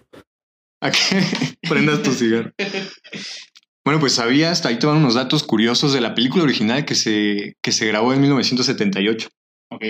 ¿A 0.80 0.90
qué 0.90 0.98
prendas 1.68 2.02
tu 2.02 2.12
cigarro? 2.12 2.52
Bueno, 3.84 4.00
pues 4.00 4.14
sabías, 4.14 4.64
ahí 4.64 4.78
te 4.78 4.86
van 4.86 4.98
unos 4.98 5.14
datos 5.14 5.42
curiosos 5.42 5.92
de 5.92 6.00
la 6.00 6.14
película 6.14 6.44
original 6.44 6.84
que 6.84 6.94
se, 6.94 7.56
que 7.60 7.72
se 7.72 7.86
grabó 7.86 8.14
en 8.14 8.20
1978. 8.20 9.28
Ok. 9.70 9.84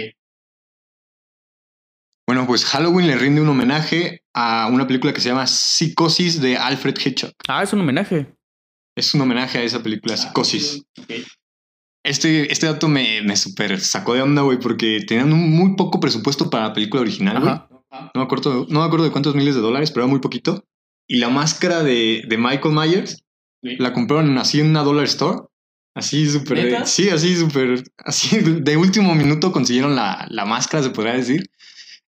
Bueno, 2.26 2.46
pues 2.46 2.64
Halloween 2.64 3.06
le 3.06 3.16
rinde 3.16 3.40
un 3.40 3.48
homenaje 3.48 4.21
a 4.34 4.68
una 4.72 4.86
película 4.86 5.12
que 5.12 5.20
se 5.20 5.28
llama 5.28 5.46
Psicosis 5.46 6.40
de 6.40 6.56
Alfred 6.56 6.96
Hitchcock. 7.04 7.34
Ah, 7.48 7.62
es 7.62 7.72
un 7.72 7.80
homenaje. 7.80 8.34
Es 8.96 9.14
un 9.14 9.20
homenaje 9.20 9.58
a 9.58 9.62
esa 9.62 9.82
película, 9.82 10.14
Ah, 10.14 10.16
Psicosis. 10.16 10.82
Este, 12.04 12.50
este 12.52 12.66
dato 12.66 12.88
me, 12.88 13.22
me 13.22 13.36
super 13.36 13.80
sacó 13.80 14.14
de 14.14 14.22
onda, 14.22 14.42
güey, 14.42 14.58
porque 14.58 15.00
tenían 15.06 15.32
un 15.32 15.50
muy 15.50 15.76
poco 15.76 16.00
presupuesto 16.00 16.50
para 16.50 16.68
la 16.68 16.72
película 16.72 17.02
original, 17.02 17.40
güey. 17.40 17.54
No 17.92 18.10
me, 18.14 18.22
acuerdo, 18.22 18.66
no 18.68 18.80
me 18.80 18.86
acuerdo 18.86 19.04
de 19.04 19.12
cuántos 19.12 19.34
miles 19.34 19.54
de 19.54 19.60
dólares, 19.60 19.90
pero 19.90 20.04
era 20.04 20.10
muy 20.10 20.20
poquito. 20.20 20.64
Y 21.06 21.18
la 21.18 21.28
máscara 21.28 21.82
de, 21.82 22.24
de 22.28 22.36
Michael 22.38 22.74
Myers 22.74 23.18
Sí. 23.64 23.76
la 23.76 23.92
compraron 23.92 24.36
así 24.38 24.58
en 24.58 24.70
una 24.70 24.82
dollar 24.82 25.04
store. 25.04 25.42
Así 25.94 26.28
súper. 26.28 26.84
Sí, 26.84 27.10
así 27.10 27.36
súper. 27.36 27.84
Así 27.98 28.38
de 28.40 28.76
último 28.76 29.14
minuto 29.14 29.52
consiguieron 29.52 29.94
la, 29.94 30.26
la 30.30 30.44
máscara, 30.44 30.82
se 30.82 30.90
podría 30.90 31.12
decir. 31.14 31.48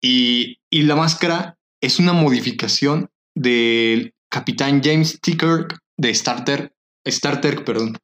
Y, 0.01 0.57
y 0.71 0.83
la 0.83 0.95
máscara 0.95 1.55
es 1.85 1.99
una 1.99 2.13
modificación 2.13 3.09
del 3.35 4.13
capitán 4.29 4.81
James 4.83 5.19
T. 5.21 5.31
Kirk 5.37 5.77
de 5.97 6.09
Star 6.11 6.43
Trek. 6.45 6.71
Star 7.05 7.41
Trek, 7.41 7.63
perdón. 7.63 7.97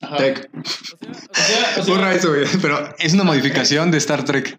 Ajá. 0.00 0.16
Trek. 0.16 0.50
O 0.54 0.64
sea, 0.64 1.80
o 1.80 1.84
sea- 1.84 1.94
Borra 1.94 2.14
eso, 2.14 2.28
güey. 2.28 2.44
Pero 2.62 2.94
es 2.98 3.14
una 3.14 3.24
modificación 3.24 3.90
de 3.90 3.98
Star 3.98 4.24
Trek. 4.24 4.58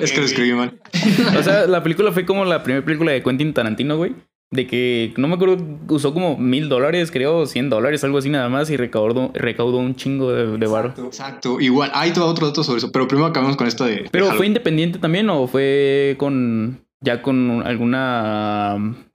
Es 0.00 0.12
que 0.12 0.20
lo 0.20 0.26
escribí 0.26 0.52
mal. 0.52 0.80
O 1.38 1.42
sea, 1.42 1.66
la 1.66 1.82
película 1.82 2.12
fue 2.12 2.24
como 2.24 2.44
la 2.44 2.62
primera 2.62 2.84
película 2.84 3.12
de 3.12 3.22
Quentin 3.22 3.52
Tarantino, 3.52 3.96
güey. 3.96 4.14
De 4.52 4.66
que, 4.66 5.12
no 5.16 5.28
me 5.28 5.34
acuerdo, 5.34 5.58
usó 5.88 6.12
como 6.12 6.36
mil 6.36 6.68
dólares, 6.68 7.12
creo, 7.12 7.46
cien 7.46 7.70
dólares, 7.70 8.02
algo 8.02 8.18
así 8.18 8.30
nada 8.30 8.48
más, 8.48 8.68
y 8.70 8.76
recaudó, 8.76 9.30
recaudó 9.32 9.78
un 9.78 9.94
chingo 9.94 10.32
de, 10.32 10.58
de 10.58 10.66
varo. 10.66 10.88
Exacto. 10.88 11.06
Exacto. 11.06 11.60
Igual, 11.60 11.90
hay 11.94 12.12
todo 12.12 12.26
otro 12.26 12.48
dato 12.48 12.64
sobre 12.64 12.78
eso. 12.78 12.90
Pero 12.90 13.06
primero 13.06 13.26
acabamos 13.28 13.56
con 13.56 13.68
esta 13.68 13.84
de. 13.86 13.94
de 13.96 14.08
Pero 14.10 14.32
fue 14.32 14.46
independiente 14.46 14.98
también, 14.98 15.28
o 15.30 15.46
fue 15.46 16.16
con. 16.18 16.84
Ya 17.02 17.22
con 17.22 17.62
alguna. 17.66 19.06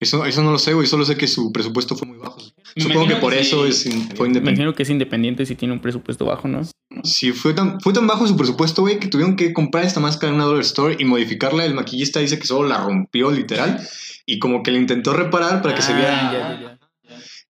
Eso, 0.00 0.24
eso 0.26 0.42
no 0.44 0.52
lo 0.52 0.58
sé, 0.58 0.74
güey. 0.74 0.86
Solo 0.86 1.04
sé 1.04 1.16
que 1.16 1.26
su 1.26 1.50
presupuesto 1.52 1.96
fue 1.96 2.06
muy 2.06 2.18
bajo. 2.18 2.38
Me 2.76 2.82
Supongo 2.84 3.08
que 3.08 3.16
por 3.16 3.32
que 3.32 3.40
eso 3.40 3.64
sí. 3.64 3.70
es, 3.70 3.86
in- 3.86 3.92
fue 3.92 4.00
Me 4.00 4.06
independiente. 4.28 4.50
imagino 4.50 4.74
que 4.74 4.82
es 4.84 4.90
independiente 4.90 5.44
si 5.46 5.56
tiene 5.56 5.74
un 5.74 5.80
presupuesto 5.80 6.24
bajo, 6.24 6.46
¿no? 6.46 6.60
Sí, 7.02 7.32
fue 7.32 7.52
tan, 7.52 7.80
fue 7.80 7.92
tan 7.92 8.06
bajo 8.06 8.26
su 8.26 8.36
presupuesto, 8.36 8.82
güey, 8.82 9.00
que 9.00 9.08
tuvieron 9.08 9.34
que 9.34 9.52
comprar 9.52 9.84
esta 9.84 9.98
máscara 9.98 10.28
en 10.30 10.36
una 10.36 10.44
dollar 10.44 10.62
store 10.62 10.96
y 11.00 11.04
modificarla. 11.04 11.64
El 11.64 11.74
maquillista 11.74 12.20
dice 12.20 12.38
que 12.38 12.46
solo 12.46 12.68
la 12.68 12.78
rompió, 12.78 13.30
literal. 13.32 13.80
Y 14.24 14.38
como 14.38 14.62
que 14.62 14.70
la 14.70 14.78
intentó 14.78 15.14
reparar 15.14 15.62
para 15.62 15.74
que 15.74 15.82
se 15.82 15.92
Ah, 15.92 15.96
viera. 15.96 16.32
ya, 16.32 16.60
ya, 16.60 16.60
ya. 16.60 16.78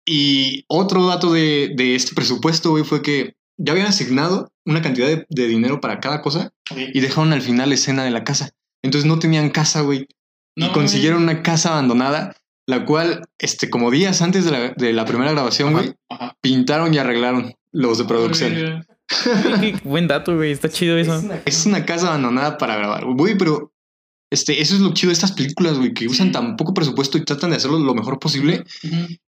Y 0.06 0.66
otro 0.68 1.06
dato 1.08 1.32
de, 1.32 1.72
de 1.76 1.96
este 1.96 2.14
presupuesto, 2.14 2.72
güey, 2.72 2.84
fue 2.84 3.02
que 3.02 3.36
ya 3.58 3.72
habían 3.72 3.88
asignado 3.88 4.50
una 4.66 4.82
cantidad 4.82 5.08
de, 5.08 5.26
de 5.30 5.48
dinero 5.48 5.80
para 5.80 6.02
cada 6.02 6.22
cosa 6.22 6.52
y 6.70 7.00
dejaron 7.00 7.32
al 7.32 7.42
final 7.42 7.70
la 7.70 7.76
escena 7.76 8.04
de 8.04 8.12
la 8.12 8.26
casa. 8.26 8.52
Entonces 8.84 9.08
no 9.08 9.20
tenían 9.20 9.50
casa, 9.50 9.82
güey. 9.82 10.08
Y 10.56 10.70
consiguieron 10.70 11.24
una 11.24 11.42
casa 11.42 11.72
abandonada, 11.72 12.36
la 12.68 12.86
cual, 12.86 13.26
este, 13.40 13.70
como 13.70 13.90
días 13.90 14.22
antes 14.22 14.46
de 14.46 14.52
la, 14.52 14.70
de 14.70 14.94
la 14.94 15.06
primera 15.06 15.32
grabación, 15.32 15.74
güey, 15.74 15.94
pintaron 16.42 16.94
y 16.94 17.00
arreglaron 17.00 17.54
los 17.72 17.98
de 17.98 18.06
producción. 18.06 18.86
Qué 19.60 19.76
buen 19.84 20.08
dato, 20.08 20.36
güey. 20.36 20.52
Está 20.52 20.70
chido 20.70 20.98
eso. 20.98 21.22
Es 21.46 21.66
una 21.66 21.86
casa 21.86 22.10
abandonada 22.10 22.58
para 22.58 22.76
grabar. 22.76 23.06
Güey, 23.06 23.38
pero 23.38 23.74
este, 24.34 24.62
eso 24.62 24.74
es 24.74 24.82
lo 24.82 24.94
chido 24.94 25.10
de 25.10 25.14
estas 25.14 25.32
películas, 25.32 25.78
güey, 25.78 25.94
que 25.94 26.08
usan 26.08 26.32
tan 26.32 26.56
poco 26.56 26.74
presupuesto 26.74 27.18
y 27.18 27.24
tratan 27.24 27.52
de 27.52 27.58
hacerlo 27.58 27.78
lo 27.78 27.94
mejor 27.94 28.20
posible 28.20 28.64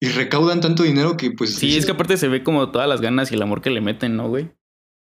y 0.01 0.09
recaudan 0.09 0.61
tanto 0.61 0.85
dinero 0.85 1.17
que, 1.17 1.33
pues. 1.33 1.57
Sí, 1.57 1.77
es 1.77 1.87
que 1.87 1.93
aparte 1.93 2.17
se 2.17 2.29
ve 2.29 2.45
como 2.45 2.71
todas 2.71 2.89
las 2.89 3.01
ganas 3.01 3.31
y 3.31 3.35
el 3.35 3.43
amor 3.43 3.63
que 3.63 3.71
le 3.71 3.81
meten, 3.81 4.17
¿no, 4.17 4.29
güey? 4.29 4.53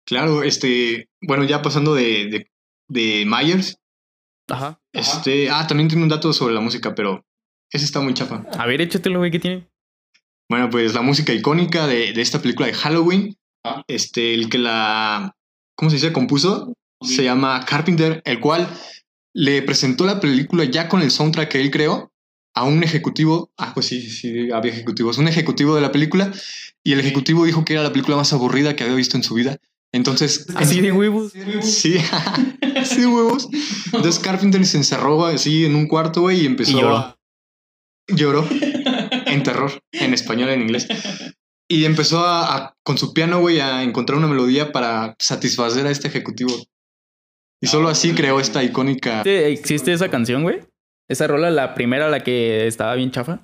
Claro, 0.07 0.43
este. 0.43 1.09
Bueno, 1.23 1.45
ya 1.45 1.63
pasando 1.63 1.95
de, 1.95 2.27
de, 2.27 2.51
de 2.89 3.25
Myers, 3.25 3.79
Ajá. 4.49 4.81
este. 4.93 5.51
Ah, 5.51 5.67
también 5.67 5.89
tiene 5.89 6.03
un 6.03 6.09
dato 6.09 6.33
sobre 6.33 6.55
la 6.55 6.61
música, 6.61 6.95
pero 6.95 7.25
ese 7.71 7.85
está 7.85 8.01
muy 8.01 8.15
chafa. 8.15 8.45
A 8.59 8.67
ver, 8.67 8.81
échatelo, 8.81 9.19
güey, 9.19 9.31
¿qué 9.31 9.39
tiene? 9.39 9.69
Bueno, 10.49 10.69
pues 10.71 10.95
la 10.95 11.01
música 11.03 11.33
icónica 11.33 11.87
de, 11.87 12.13
de 12.13 12.21
esta 12.21 12.41
película 12.41 12.67
de 12.67 12.75
Halloween, 12.75 13.37
Ah. 13.67 13.83
este, 13.89 14.35
el 14.35 14.51
que 14.51 14.59
la. 14.59 15.35
¿Cómo 15.75 15.91
se 15.91 15.97
dice? 15.97 16.13
Compuso, 16.13 16.75
se 17.01 17.25
llama 17.25 17.65
Carpenter, 17.65 18.21
el 18.27 18.39
cual 18.39 18.69
le 19.35 19.63
presentó 19.63 20.05
la 20.05 20.21
película 20.21 20.65
ya 20.65 20.87
con 20.89 21.01
el 21.01 21.11
soundtrack 21.11 21.49
que 21.51 21.61
él 21.63 21.71
creó 21.71 22.13
a 22.55 22.65
un 22.65 22.83
ejecutivo. 22.85 23.51
Ah, 23.57 23.73
pues 23.73 23.87
sí, 23.87 24.03
sí, 24.03 24.51
había 24.53 24.71
ejecutivos. 24.71 25.17
Un 25.19 25.29
ejecutivo 25.29 25.75
de 25.75 25.81
la 25.81 25.91
película. 25.93 26.31
Y 26.85 26.93
el 26.93 27.01
ejecutivo 27.01 27.47
dijo 27.47 27.65
que 27.65 27.73
era 27.73 27.83
la 27.83 27.91
película 27.93 28.19
más 28.19 28.35
aburrida 28.35 28.77
que 28.77 28.85
había 28.85 28.97
visto 28.97 29.17
en 29.17 29.23
su 29.23 29.33
vida. 29.35 29.57
Entonces. 29.95 30.47
Así 30.57 30.81
de 30.81 30.91
huevos. 30.93 31.33
Sí, 31.63 31.97
sí, 32.85 33.05
huevos. 33.07 33.49
Entonces 33.87 34.19
Carpenter 34.19 34.67
se 34.67 34.77
encerró 34.79 35.25
así 35.27 35.65
en 35.65 35.77
un 35.77 35.87
cuarto, 35.87 36.23
güey, 36.23 36.43
y 36.43 36.47
empezó 36.47 36.73
Y 36.73 36.81
lloró. 36.81 36.97
a. 36.97 37.17
Lloró. 38.09 38.47
En 39.27 39.43
terror, 39.45 39.73
en 39.93 40.13
español, 40.13 40.51
en 40.51 40.63
inglés. 40.63 40.87
Y 41.71 41.85
empezó 41.85 42.21
a, 42.27 42.57
a- 42.57 42.75
con 42.85 42.99
su 42.99 43.15
piano, 43.15 43.41
güey, 43.41 43.61
a 43.61 43.83
encontrar 43.83 44.19
una 44.19 44.27
melodía 44.29 44.73
para 44.73 45.15
satisfacer 45.19 45.87
a 45.87 45.91
este 45.91 46.09
ejecutivo. 46.09 46.53
Y 47.63 47.67
solo 47.69 47.89
así 47.89 48.13
creó 48.15 48.41
esta 48.41 48.63
icónica. 48.65 49.21
¿Existe- 49.23 49.47
¿Existe 49.53 49.93
esa 49.93 50.11
canción, 50.11 50.43
güey? 50.43 50.61
Esa 51.09 51.27
rola, 51.29 51.51
la 51.51 51.75
primera, 51.75 52.09
la 52.11 52.21
que 52.25 52.67
estaba 52.67 52.95
bien 52.97 53.11
chafa. 53.13 53.41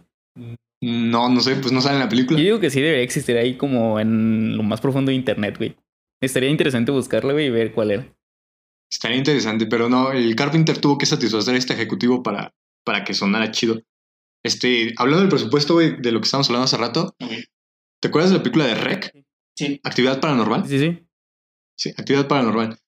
No, 0.83 1.29
no 1.29 1.41
sé, 1.41 1.57
pues 1.57 1.73
no 1.73 1.81
sale 1.81 1.95
en 1.97 2.01
la 2.01 2.09
película. 2.09 2.39
Yo 2.39 2.45
digo 2.45 2.61
que 2.61 2.71
sí 2.71 2.81
debería 2.81 3.05
existir 3.05 3.37
ahí 3.37 3.57
como 3.57 4.01
en 4.01 4.57
lo 4.57 4.63
más 4.63 4.81
profundo 4.81 5.11
de 5.11 5.17
internet, 5.17 5.57
güey. 5.59 5.77
Estaría 6.21 6.51
interesante 6.51 6.93
buscarla, 6.93 7.33
güey, 7.33 7.47
y 7.47 7.51
ver 7.51 7.73
cuál 7.73 7.91
era. 7.91 8.17
Estaría 8.91 9.17
interesante, 9.17 9.67
pero 9.67 9.89
no, 9.89 10.13
el 10.13 10.35
Carpenter 10.35 10.79
tuvo 10.79 10.99
que 10.99 11.07
satisfacer 11.07 11.55
a 11.55 11.59
este 11.59 11.75
ejecutivo 11.75 12.23
para, 12.23 12.53
para 12.85 13.05
que 13.05 13.15
sonara 13.15 13.51
chido. 13.51 13.81
Este, 14.43 14.93
hablando 14.97 15.21
del 15.21 15.29
presupuesto, 15.29 15.75
güey, 15.75 16.01
de 16.01 16.13
lo 16.13 16.21
que 16.21 16.25
estábamos 16.25 16.49
hablando 16.49 16.65
hace 16.65 16.77
rato. 16.77 17.15
¿te 18.01 18.09
acuerdas 18.09 18.31
de 18.31 18.39
la 18.39 18.43
película 18.43 18.67
de 18.67 18.75
Rec? 18.75 19.13
Sí. 19.57 19.81
Actividad 19.85 20.21
Paranormal. 20.21 20.67
Sí, 20.67 20.79
sí. 20.79 21.07
Sí, 21.77 21.91
Actividad 21.91 22.27
Paranormal. 22.27 22.79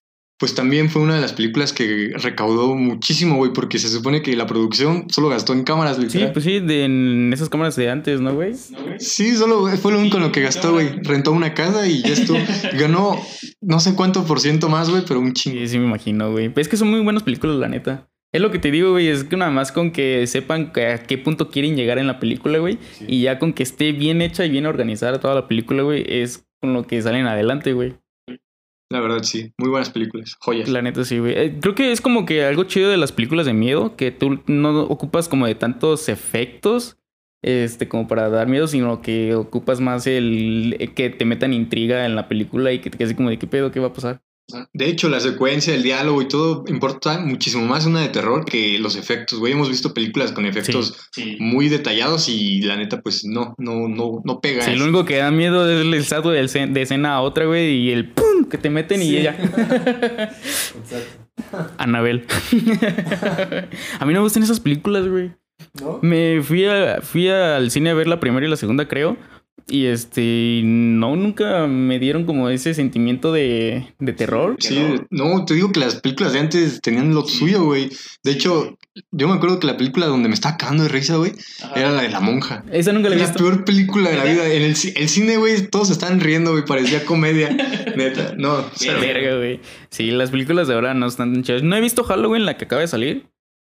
Pues 0.42 0.56
también 0.56 0.90
fue 0.90 1.00
una 1.02 1.14
de 1.14 1.20
las 1.20 1.34
películas 1.34 1.72
que 1.72 2.14
recaudó 2.20 2.74
muchísimo, 2.74 3.36
güey, 3.36 3.52
porque 3.52 3.78
se 3.78 3.86
supone 3.86 4.22
que 4.22 4.34
la 4.34 4.48
producción 4.48 5.06
solo 5.08 5.28
gastó 5.28 5.52
en 5.52 5.62
cámaras, 5.62 5.98
Sí, 5.98 6.02
literal. 6.02 6.32
pues 6.32 6.44
sí, 6.44 6.58
de, 6.58 6.82
en 6.84 7.32
esas 7.32 7.48
cámaras 7.48 7.76
de 7.76 7.88
antes, 7.88 8.20
¿no, 8.20 8.34
güey? 8.34 8.54
Sí, 8.98 9.36
solo 9.36 9.68
fue 9.76 9.92
lo 9.92 10.00
único 10.00 10.16
en 10.16 10.24
lo 10.24 10.32
que 10.32 10.40
gastó, 10.40 10.72
güey. 10.72 10.88
Rentó 11.04 11.30
una 11.30 11.54
casa 11.54 11.86
y 11.86 12.02
ya 12.02 12.08
estuvo. 12.08 12.38
Ganó 12.76 13.20
no 13.60 13.78
sé 13.78 13.94
cuánto 13.94 14.24
por 14.24 14.40
ciento 14.40 14.68
más, 14.68 14.90
güey, 14.90 15.04
pero 15.06 15.20
un 15.20 15.32
chingo. 15.32 15.60
Sí, 15.60 15.68
sí 15.68 15.78
me 15.78 15.84
imagino, 15.86 16.32
güey. 16.32 16.48
Pero 16.48 16.60
es 16.62 16.68
que 16.68 16.76
son 16.76 16.90
muy 16.90 16.98
buenas 16.98 17.22
películas, 17.22 17.54
la 17.58 17.68
neta. 17.68 18.08
Es 18.32 18.40
lo 18.42 18.50
que 18.50 18.58
te 18.58 18.72
digo, 18.72 18.90
güey, 18.90 19.06
es 19.06 19.22
que 19.22 19.36
nada 19.36 19.52
más 19.52 19.70
con 19.70 19.92
que 19.92 20.26
sepan 20.26 20.72
que 20.72 20.86
a 20.88 21.02
qué 21.04 21.18
punto 21.18 21.50
quieren 21.50 21.76
llegar 21.76 21.98
en 21.98 22.08
la 22.08 22.18
película, 22.18 22.58
güey. 22.58 22.78
Sí. 22.98 23.04
Y 23.06 23.22
ya 23.22 23.38
con 23.38 23.52
que 23.52 23.62
esté 23.62 23.92
bien 23.92 24.22
hecha 24.22 24.44
y 24.44 24.50
bien 24.50 24.66
organizada 24.66 25.20
toda 25.20 25.36
la 25.36 25.46
película, 25.46 25.84
güey, 25.84 26.04
es 26.08 26.44
con 26.60 26.72
lo 26.72 26.84
que 26.84 27.00
salen 27.00 27.26
adelante, 27.28 27.74
güey. 27.74 27.94
La 28.92 29.00
verdad, 29.00 29.22
sí. 29.22 29.54
Muy 29.56 29.70
buenas 29.70 29.88
películas. 29.88 30.36
Joyas. 30.38 30.68
La 30.68 30.82
neta 30.82 31.02
sí, 31.02 31.18
güey. 31.18 31.32
Eh, 31.32 31.58
creo 31.62 31.74
que 31.74 31.92
es 31.92 32.02
como 32.02 32.26
que 32.26 32.44
algo 32.44 32.64
chido 32.64 32.90
de 32.90 32.98
las 32.98 33.10
películas 33.10 33.46
de 33.46 33.54
miedo, 33.54 33.96
que 33.96 34.10
tú 34.10 34.42
no 34.46 34.82
ocupas 34.82 35.30
como 35.30 35.46
de 35.46 35.54
tantos 35.54 36.10
efectos, 36.10 36.98
este, 37.40 37.88
como 37.88 38.06
para 38.06 38.28
dar 38.28 38.48
miedo, 38.48 38.68
sino 38.68 39.00
que 39.00 39.34
ocupas 39.34 39.80
más 39.80 40.06
el 40.06 40.76
eh, 40.78 40.88
que 40.88 41.08
te 41.08 41.24
metan 41.24 41.54
intriga 41.54 42.04
en 42.04 42.14
la 42.14 42.28
película 42.28 42.70
y 42.70 42.80
que 42.80 42.90
te 42.90 42.98
quedes 42.98 43.14
como 43.14 43.30
de 43.30 43.38
qué 43.38 43.46
pedo, 43.46 43.70
qué 43.70 43.80
va 43.80 43.86
a 43.86 43.92
pasar. 43.94 44.20
De 44.74 44.86
hecho, 44.86 45.08
la 45.08 45.20
secuencia, 45.20 45.74
el 45.74 45.82
diálogo 45.82 46.20
y 46.20 46.28
todo 46.28 46.64
importa 46.66 47.18
muchísimo 47.20 47.64
más 47.64 47.86
una 47.86 48.00
de 48.02 48.08
terror 48.08 48.44
que 48.44 48.78
los 48.78 48.96
efectos, 48.96 49.38
güey. 49.38 49.52
Hemos 49.52 49.70
visto 49.70 49.94
películas 49.94 50.32
con 50.32 50.44
efectos 50.44 51.08
Sí. 51.12 51.36
muy 51.40 51.68
detallados 51.68 52.28
y 52.28 52.60
la 52.62 52.76
neta, 52.76 53.00
pues 53.00 53.24
no, 53.24 53.54
no, 53.58 53.88
no, 53.88 54.20
no 54.24 54.40
pega. 54.40 54.62
Sí, 54.62 54.70
eso. 54.72 54.78
lo 54.80 54.84
único 54.84 55.04
que 55.06 55.16
da 55.16 55.30
miedo 55.30 55.70
es 55.70 55.80
el 55.80 56.04
salto 56.04 56.30
de, 56.30 56.42
escena- 56.44 56.72
de 56.72 56.82
escena 56.82 57.14
a 57.14 57.20
otra, 57.22 57.46
güey, 57.46 57.76
y 57.78 57.90
el 57.92 58.10
pum 58.10 58.44
que 58.50 58.58
te 58.58 58.68
meten 58.68 59.00
y 59.02 59.16
ella. 59.16 59.36
Exacto. 60.76 61.22
Anabel. 61.78 62.26
a 64.00 64.04
mí 64.04 64.12
no 64.12 64.20
me 64.20 64.24
gustan 64.24 64.42
esas 64.42 64.60
películas, 64.60 65.06
güey. 65.08 65.32
¿No? 65.80 65.98
Me 66.02 66.42
fui, 66.42 66.64
a- 66.66 67.00
fui 67.00 67.28
al 67.28 67.70
cine 67.70 67.90
a 67.90 67.94
ver 67.94 68.06
la 68.06 68.20
primera 68.20 68.46
y 68.46 68.50
la 68.50 68.56
segunda, 68.56 68.86
creo. 68.88 69.16
Y 69.68 69.86
este, 69.86 70.60
no, 70.64 71.14
nunca 71.16 71.66
me 71.66 71.98
dieron 71.98 72.24
como 72.26 72.48
ese 72.50 72.74
sentimiento 72.74 73.32
de, 73.32 73.86
de 74.00 74.12
terror. 74.12 74.56
Sí, 74.58 74.78
no, 75.10 75.44
te 75.44 75.54
digo 75.54 75.70
que 75.72 75.80
las 75.80 75.96
películas 76.00 76.32
de 76.32 76.40
antes 76.40 76.80
tenían 76.82 77.14
lo 77.14 77.24
suyo, 77.24 77.64
güey. 77.64 77.88
De 78.24 78.32
hecho, 78.32 78.76
yo 79.12 79.28
me 79.28 79.34
acuerdo 79.34 79.60
que 79.60 79.68
la 79.68 79.76
película 79.76 80.06
donde 80.06 80.28
me 80.28 80.34
estaba 80.34 80.56
cagando 80.58 80.82
de 80.82 80.88
risa, 80.88 81.16
güey, 81.16 81.32
era 81.76 81.90
la 81.92 82.02
de 82.02 82.08
la 82.10 82.20
monja. 82.20 82.64
Esa 82.72 82.92
nunca 82.92 83.08
la 83.08 83.14
he 83.14 83.18
La 83.18 83.26
visto. 83.26 83.38
peor 83.42 83.64
película 83.64 84.10
de 84.10 84.16
la 84.16 84.24
vida. 84.24 84.46
En 84.52 84.62
el, 84.62 84.74
ci- 84.74 84.92
el 84.96 85.08
cine, 85.08 85.36
güey, 85.36 85.66
todos 85.68 85.90
estaban 85.90 86.20
riendo, 86.20 86.50
güey, 86.52 86.64
parecía 86.64 87.04
comedia. 87.04 87.48
Neta, 87.96 88.34
no. 88.36 88.66
Verga, 89.00 89.36
güey. 89.36 89.60
Sí, 89.90 90.10
las 90.10 90.30
películas 90.30 90.66
de 90.68 90.74
ahora 90.74 90.92
no 90.92 91.06
están 91.06 91.32
tan 91.32 91.44
chidas. 91.44 91.62
No 91.62 91.76
he 91.76 91.80
visto 91.80 92.02
Halloween, 92.04 92.44
la 92.46 92.56
que 92.58 92.64
acaba 92.64 92.80
de 92.82 92.88
salir. 92.88 93.26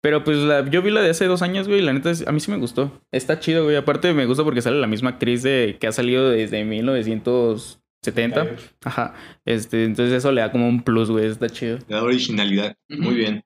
Pero 0.05 0.23
pues 0.23 0.37
la, 0.37 0.69
yo 0.69 0.83
vi 0.83 0.91
la 0.91 1.01
de 1.01 1.09
hace 1.09 1.25
dos 1.25 1.41
años, 1.41 1.67
güey. 1.67 1.79
y 1.79 1.81
La 1.81 1.91
neta, 1.91 2.11
es- 2.11 2.27
a 2.27 2.31
mí 2.31 2.39
sí 2.39 2.51
me 2.51 2.57
gustó. 2.57 2.91
Está 3.11 3.39
chido, 3.39 3.63
güey. 3.63 3.75
Aparte, 3.75 4.13
me 4.13 4.27
gusta 4.27 4.43
porque 4.43 4.61
sale 4.61 4.79
la 4.79 4.85
misma 4.85 5.09
actriz 5.09 5.41
de, 5.41 5.77
que 5.79 5.87
ha 5.87 5.91
salido 5.91 6.29
desde 6.29 6.63
1970. 6.63 8.45
Ajá. 8.83 9.15
Este, 9.45 9.83
entonces 9.83 10.13
eso 10.13 10.31
le 10.31 10.41
da 10.41 10.51
como 10.51 10.69
un 10.69 10.83
plus, 10.83 11.09
güey. 11.09 11.25
Está 11.25 11.49
chido. 11.49 11.79
Le 11.87 11.95
da 11.95 12.03
originalidad. 12.03 12.75
Muy 12.87 13.15
bien. 13.15 13.43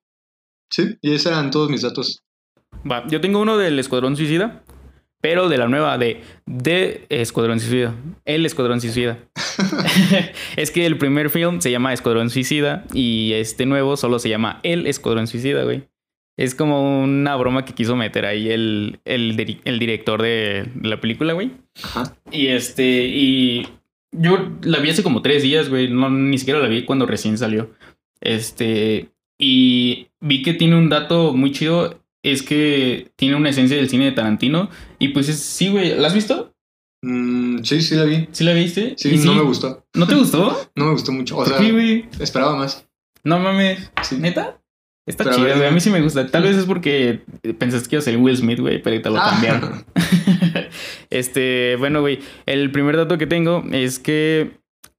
Sí, 0.70 0.98
y 1.02 1.14
esos 1.14 1.32
eran 1.32 1.50
todos 1.50 1.70
mis 1.70 1.82
datos. 1.84 2.24
Va, 2.86 3.08
yo 3.08 3.22
tengo 3.22 3.40
uno 3.40 3.58
del 3.58 3.80
Escuadrón 3.80 4.18
Suicida. 4.18 4.62
Pero 5.22 5.48
de 5.48 5.58
la 5.58 5.70
nueva, 5.70 5.98
de, 5.98 6.24
de 6.46 7.06
Escuadrón 7.08 7.62
Suicida. 7.62 7.96
El 8.26 8.46
Escuadrón 8.46 8.82
Suicida. 8.82 9.18
es 10.58 10.72
que 10.72 10.86
el 10.86 10.98
primer 10.98 11.30
film 11.30 11.62
se 11.62 11.72
llama 11.72 11.94
Escuadrón 11.94 12.30
Suicida 12.30 12.84
y 12.94 13.32
este 13.32 13.66
nuevo 13.66 13.96
solo 13.96 14.20
se 14.20 14.28
llama 14.28 14.60
El 14.64 14.88
Escuadrón 14.88 15.28
Suicida, 15.28 15.64
güey. 15.64 15.88
Es 16.40 16.56
como 16.56 17.04
una 17.04 17.36
broma 17.36 17.66
que 17.66 17.74
quiso 17.74 17.98
meter 17.98 18.26
ahí 18.26 18.50
el, 18.50 19.02
el, 19.04 19.60
el 19.66 19.78
director 19.80 20.22
de 20.22 20.70
la 20.82 21.02
película, 21.02 21.34
güey. 21.34 21.52
Ajá. 21.84 22.16
Y 22.32 22.48
este, 22.48 23.08
y 23.08 23.68
yo 24.14 24.50
la 24.62 24.80
vi 24.80 24.90
hace 24.90 25.04
como 25.04 25.22
tres 25.22 25.44
días, 25.44 25.68
güey. 25.68 25.90
No, 25.90 26.10
ni 26.10 26.38
siquiera 26.38 26.62
la 26.62 26.70
vi 26.70 26.86
cuando 26.86 27.06
recién 27.06 27.38
salió. 27.38 27.72
Este, 28.22 29.10
y 29.38 30.08
vi 30.22 30.42
que 30.42 30.54
tiene 30.54 30.78
un 30.78 30.88
dato 30.88 31.34
muy 31.34 31.52
chido. 31.52 32.02
Es 32.24 32.42
que 32.42 33.12
tiene 33.18 33.36
una 33.36 33.50
esencia 33.50 33.76
del 33.76 33.90
cine 33.90 34.06
de 34.06 34.12
Tarantino. 34.14 34.70
Y 34.98 35.10
pues 35.10 35.28
es- 35.28 35.40
sí, 35.42 35.68
güey. 35.70 35.98
¿La 35.98 36.08
has 36.08 36.14
visto? 36.14 36.54
Mm, 37.02 37.64
sí, 37.64 37.82
sí 37.82 37.96
la 37.96 38.06
vi. 38.06 38.30
¿Sí 38.32 38.44
la 38.46 38.54
viste? 38.54 38.94
Sí, 38.98 39.14
¿Y 39.14 39.18
no 39.26 39.34
me 39.34 39.42
gustó. 39.42 39.86
¿No 39.94 40.08
te 40.08 40.16
gustó? 40.16 40.58
No 40.76 40.86
me 40.86 40.92
gustó 40.92 41.12
mucho. 41.12 41.36
O 41.36 41.44
¿Por 41.44 41.48
sea, 41.50 41.58
qué, 41.58 42.08
esperaba 42.20 42.56
más. 42.56 42.88
No 43.26 43.40
mames. 43.40 43.92
Sí. 44.04 44.16
¿Neta? 44.18 44.59
Está 45.10 45.24
Pero 45.24 45.42
ver, 45.42 45.58
güey. 45.58 45.68
A 45.68 45.72
mí 45.72 45.80
sí 45.80 45.90
me 45.90 46.02
gusta. 46.02 46.28
Tal 46.28 46.44
vez 46.44 46.56
es 46.56 46.66
porque 46.66 47.22
pensaste 47.58 47.90
que 47.90 47.96
iba 47.96 48.00
a 48.00 48.04
ser 48.04 48.18
Will 48.18 48.38
Smith, 48.38 48.60
güey, 48.60 48.82
pero 48.82 49.02
te 49.02 49.10
lo 49.10 49.18
Ah. 49.18 49.32
cambiaron. 49.32 49.84
este, 51.10 51.76
bueno, 51.78 52.02
güey. 52.02 52.20
El 52.46 52.72
primer 52.72 52.96
dato 52.96 53.18
que 53.18 53.28
tengo 53.28 53.64
es 53.72 54.00
que 54.00 54.52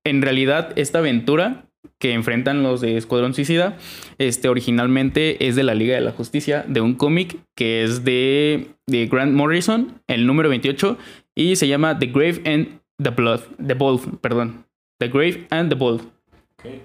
en 0.04 0.22
realidad 0.22 0.72
esta 0.76 0.98
aventura 0.98 1.66
que 1.98 2.12
enfrentan 2.12 2.62
los 2.62 2.80
de 2.80 2.96
Escuadrón 2.96 3.34
Suicida, 3.34 3.76
este, 4.18 4.48
originalmente 4.48 5.46
es 5.46 5.54
de 5.54 5.62
la 5.62 5.74
Liga 5.74 5.94
de 5.94 6.00
la 6.00 6.12
Justicia, 6.12 6.64
de 6.66 6.80
un 6.80 6.94
cómic 6.94 7.36
que 7.54 7.84
es 7.84 8.04
de, 8.04 8.68
de 8.86 9.06
Grant 9.06 9.32
Morrison, 9.34 10.00
el 10.08 10.26
número 10.26 10.48
28, 10.48 10.96
y 11.36 11.56
se 11.56 11.68
llama 11.68 11.98
The 11.98 12.06
Grave 12.06 12.42
and 12.46 12.80
the 13.02 13.10
Blood, 13.10 13.40
The 13.64 13.74
Bold, 13.74 14.18
perdón. 14.20 14.64
The 14.98 15.08
Grave 15.08 15.46
and 15.50 15.68
the 15.68 15.74
Bold. 15.76 16.02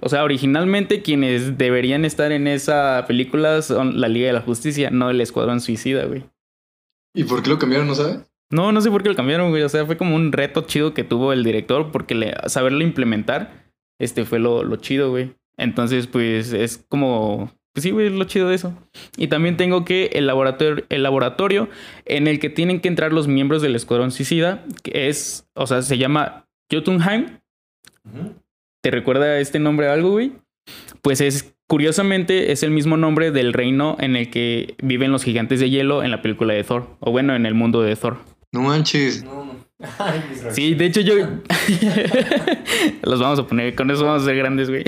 O 0.01 0.09
sea, 0.09 0.23
originalmente 0.23 1.01
quienes 1.01 1.57
deberían 1.57 2.05
estar 2.05 2.31
en 2.31 2.47
esa 2.47 3.05
película 3.07 3.61
son 3.61 3.99
la 3.99 4.07
Liga 4.07 4.27
de 4.27 4.33
la 4.33 4.41
Justicia, 4.41 4.89
no 4.89 5.09
el 5.09 5.21
Escuadrón 5.21 5.61
Suicida, 5.61 6.05
güey. 6.05 6.23
¿Y 7.13 7.23
por 7.23 7.41
qué 7.43 7.49
lo 7.49 7.59
cambiaron, 7.59 7.87
no 7.87 7.95
sabes? 7.95 8.19
No, 8.51 8.71
no 8.71 8.81
sé 8.81 8.91
por 8.91 9.03
qué 9.03 9.09
lo 9.09 9.15
cambiaron, 9.15 9.49
güey. 9.49 9.63
O 9.63 9.69
sea, 9.69 9.85
fue 9.85 9.97
como 9.97 10.15
un 10.15 10.31
reto 10.31 10.61
chido 10.61 10.93
que 10.93 11.03
tuvo 11.03 11.33
el 11.33 11.43
director 11.43 11.91
porque 11.91 12.15
le, 12.15 12.33
saberlo 12.47 12.83
implementar, 12.83 13.71
este 13.99 14.25
fue 14.25 14.39
lo, 14.39 14.63
lo 14.63 14.75
chido, 14.77 15.09
güey. 15.09 15.33
Entonces, 15.57 16.07
pues 16.07 16.53
es 16.53 16.77
como, 16.89 17.51
pues 17.73 17.83
sí, 17.83 17.91
güey, 17.91 18.07
es 18.07 18.13
lo 18.13 18.25
chido 18.25 18.49
de 18.49 18.55
eso. 18.55 18.73
Y 19.17 19.27
también 19.27 19.57
tengo 19.57 19.85
que 19.85 20.11
el 20.13 20.27
laboratorio, 20.27 20.85
el 20.89 21.03
laboratorio 21.03 21.69
en 22.05 22.27
el 22.27 22.39
que 22.39 22.49
tienen 22.49 22.81
que 22.81 22.87
entrar 22.87 23.13
los 23.13 23.27
miembros 23.27 23.61
del 23.61 23.75
Escuadrón 23.75 24.11
Suicida, 24.11 24.63
que 24.83 25.07
es, 25.07 25.47
o 25.53 25.65
sea, 25.67 25.81
se 25.81 25.97
llama 25.97 26.47
Jotunheim, 26.71 27.39
Ujú. 28.05 28.35
¿Te 28.85 28.91
recuerda 28.91 29.39
este 29.39 29.57
nombre 29.57 29.87
a 29.87 29.93
algo, 29.93 30.11
güey? 30.11 30.31
Pues 31.01 31.19
es, 31.19 31.55
curiosamente, 31.67 32.51
es 32.51 32.61
el 32.61 32.69
mismo 32.69 32.97
nombre 32.97 33.31
del 33.31 33.51
reino 33.51 33.97
en 33.99 34.15
el 34.15 34.29
que 34.29 34.75
viven 34.83 35.11
los 35.11 35.23
gigantes 35.23 35.59
de 35.59 35.71
hielo 35.71 36.03
en 36.03 36.11
la 36.11 36.21
película 36.21 36.53
de 36.53 36.63
Thor. 36.63 36.87
O 36.99 37.09
bueno, 37.09 37.35
en 37.35 37.47
el 37.47 37.55
mundo 37.55 37.81
de 37.81 37.95
Thor. 37.95 38.17
No 38.51 38.61
manches. 38.61 39.23
No. 39.23 39.55
Ay. 39.97 40.21
Sí, 40.51 40.75
de 40.75 40.85
hecho 40.85 41.01
yo... 41.01 41.15
Los 43.01 43.19
vamos 43.19 43.39
a 43.39 43.47
poner, 43.47 43.73
con 43.73 43.89
eso 43.89 44.05
vamos 44.05 44.21
a 44.21 44.25
ser 44.25 44.35
grandes, 44.35 44.69
güey. 44.69 44.83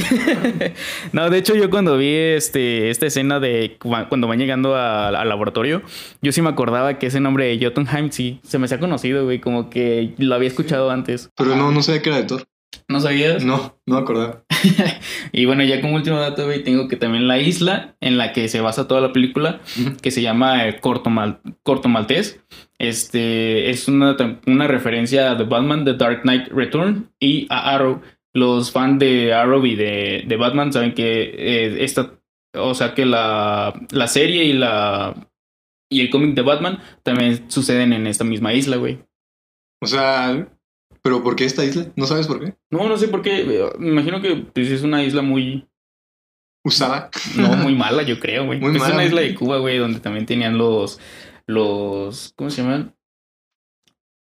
no, 1.11 1.29
de 1.31 1.37
hecho 1.39 1.55
yo 1.55 1.69
cuando 1.71 1.97
vi 1.97 2.13
este, 2.13 2.89
esta 2.91 3.07
escena 3.07 3.39
de 3.39 3.77
cu- 3.79 3.95
cuando 4.09 4.27
van 4.27 4.37
llegando 4.39 4.75
a- 4.75 5.07
al 5.09 5.27
laboratorio, 5.29 5.81
yo 6.21 6.31
sí 6.31 6.41
me 6.43 6.49
acordaba 6.49 6.99
que 6.99 7.07
ese 7.07 7.19
nombre 7.19 7.45
de 7.45 7.63
Jotunheim 7.65 8.11
sí 8.11 8.39
se 8.43 8.59
me 8.59 8.65
hacía 8.65 8.79
conocido, 8.79 9.23
güey, 9.25 9.39
como 9.39 9.69
que 9.71 10.13
lo 10.19 10.35
había 10.35 10.47
escuchado 10.49 10.89
antes. 10.91 11.29
Pero 11.35 11.55
no, 11.55 11.71
no 11.71 11.81
sabía 11.81 12.01
que 12.01 12.09
era 12.09 12.17
de 12.19 12.23
Thor. 12.25 12.43
¿No 12.89 12.99
sabías? 13.01 13.43
No, 13.43 13.77
no 13.85 13.95
me 13.95 14.01
acordaba. 14.01 14.43
Y 15.33 15.45
bueno, 15.45 15.63
ya 15.63 15.81
como 15.81 15.95
último 15.95 16.17
dato, 16.19 16.45
güey, 16.45 16.63
tengo 16.63 16.87
que 16.87 16.95
también 16.95 17.27
la 17.27 17.37
isla 17.39 17.95
en 17.99 18.17
la 18.17 18.31
que 18.33 18.47
se 18.47 18.61
basa 18.61 18.87
toda 18.87 19.01
la 19.01 19.11
película, 19.13 19.59
que 20.01 20.09
se 20.09 20.21
llama 20.21 20.67
eh, 20.67 20.79
Corto, 20.79 21.09
Mal- 21.09 21.39
Corto 21.63 21.89
Maltés. 21.89 22.39
Este 22.79 23.69
es 23.69 23.87
una, 23.87 24.15
una 24.45 24.67
referencia 24.67 25.31
a 25.31 25.37
The 25.37 25.43
Batman, 25.43 25.83
The 25.85 25.93
Dark 25.95 26.21
Knight 26.21 26.47
Return 26.47 27.11
y 27.19 27.45
a 27.49 27.73
Arrow. 27.75 28.01
Los 28.33 28.71
fans 28.71 28.99
de 28.99 29.33
Arrow 29.33 29.65
y 29.65 29.75
de, 29.75 30.23
de 30.27 30.35
Batman 30.37 30.71
saben 30.71 30.93
que 30.93 31.23
eh, 31.37 31.83
esta, 31.83 32.13
o 32.55 32.73
sea, 32.73 32.93
que 32.93 33.05
la, 33.05 33.73
la 33.91 34.07
serie 34.07 34.45
y 34.45 34.53
la 34.53 35.13
y 35.89 36.01
el 36.01 36.09
cómic 36.09 36.35
de 36.35 36.41
Batman 36.41 36.79
también 37.03 37.49
suceden 37.51 37.93
en 37.93 38.07
esta 38.07 38.23
misma 38.23 38.53
isla, 38.53 38.77
güey. 38.77 38.99
O 39.81 39.87
sea, 39.87 40.47
¿pero 41.07 41.23
por 41.23 41.37
qué 41.37 41.45
esta 41.45 41.63
isla? 41.63 41.87
¿No 41.95 42.05
sabes 42.05 42.27
por 42.27 42.39
qué? 42.41 42.53
No, 42.69 42.87
no 42.89 42.97
sé 42.97 43.07
por 43.07 43.21
qué. 43.21 43.41
eh, 43.41 43.69
Me 43.79 43.89
imagino 43.91 44.21
que 44.21 44.35
pues, 44.53 44.69
es 44.69 44.81
una 44.83 45.03
isla 45.03 45.21
muy, 45.21 45.65
Usada. 46.65 47.09
No, 47.37 47.55
muy 47.55 47.75
mala, 47.83 48.03
yo 48.03 48.19
creo, 48.19 48.45
güey. 48.45 48.59
Muy 48.59 48.73
es 48.75 48.79
mala, 48.81 48.95
una 48.95 49.05
isla 49.05 49.21
de 49.21 49.35
Cuba, 49.35 49.57
güey, 49.59 49.77
donde 49.77 50.01
también 50.01 50.25
tenían 50.25 50.57
los. 50.57 50.99
Los. 51.45 52.33
¿Cómo 52.35 52.49
se 52.49 52.61
llaman? 52.61 52.93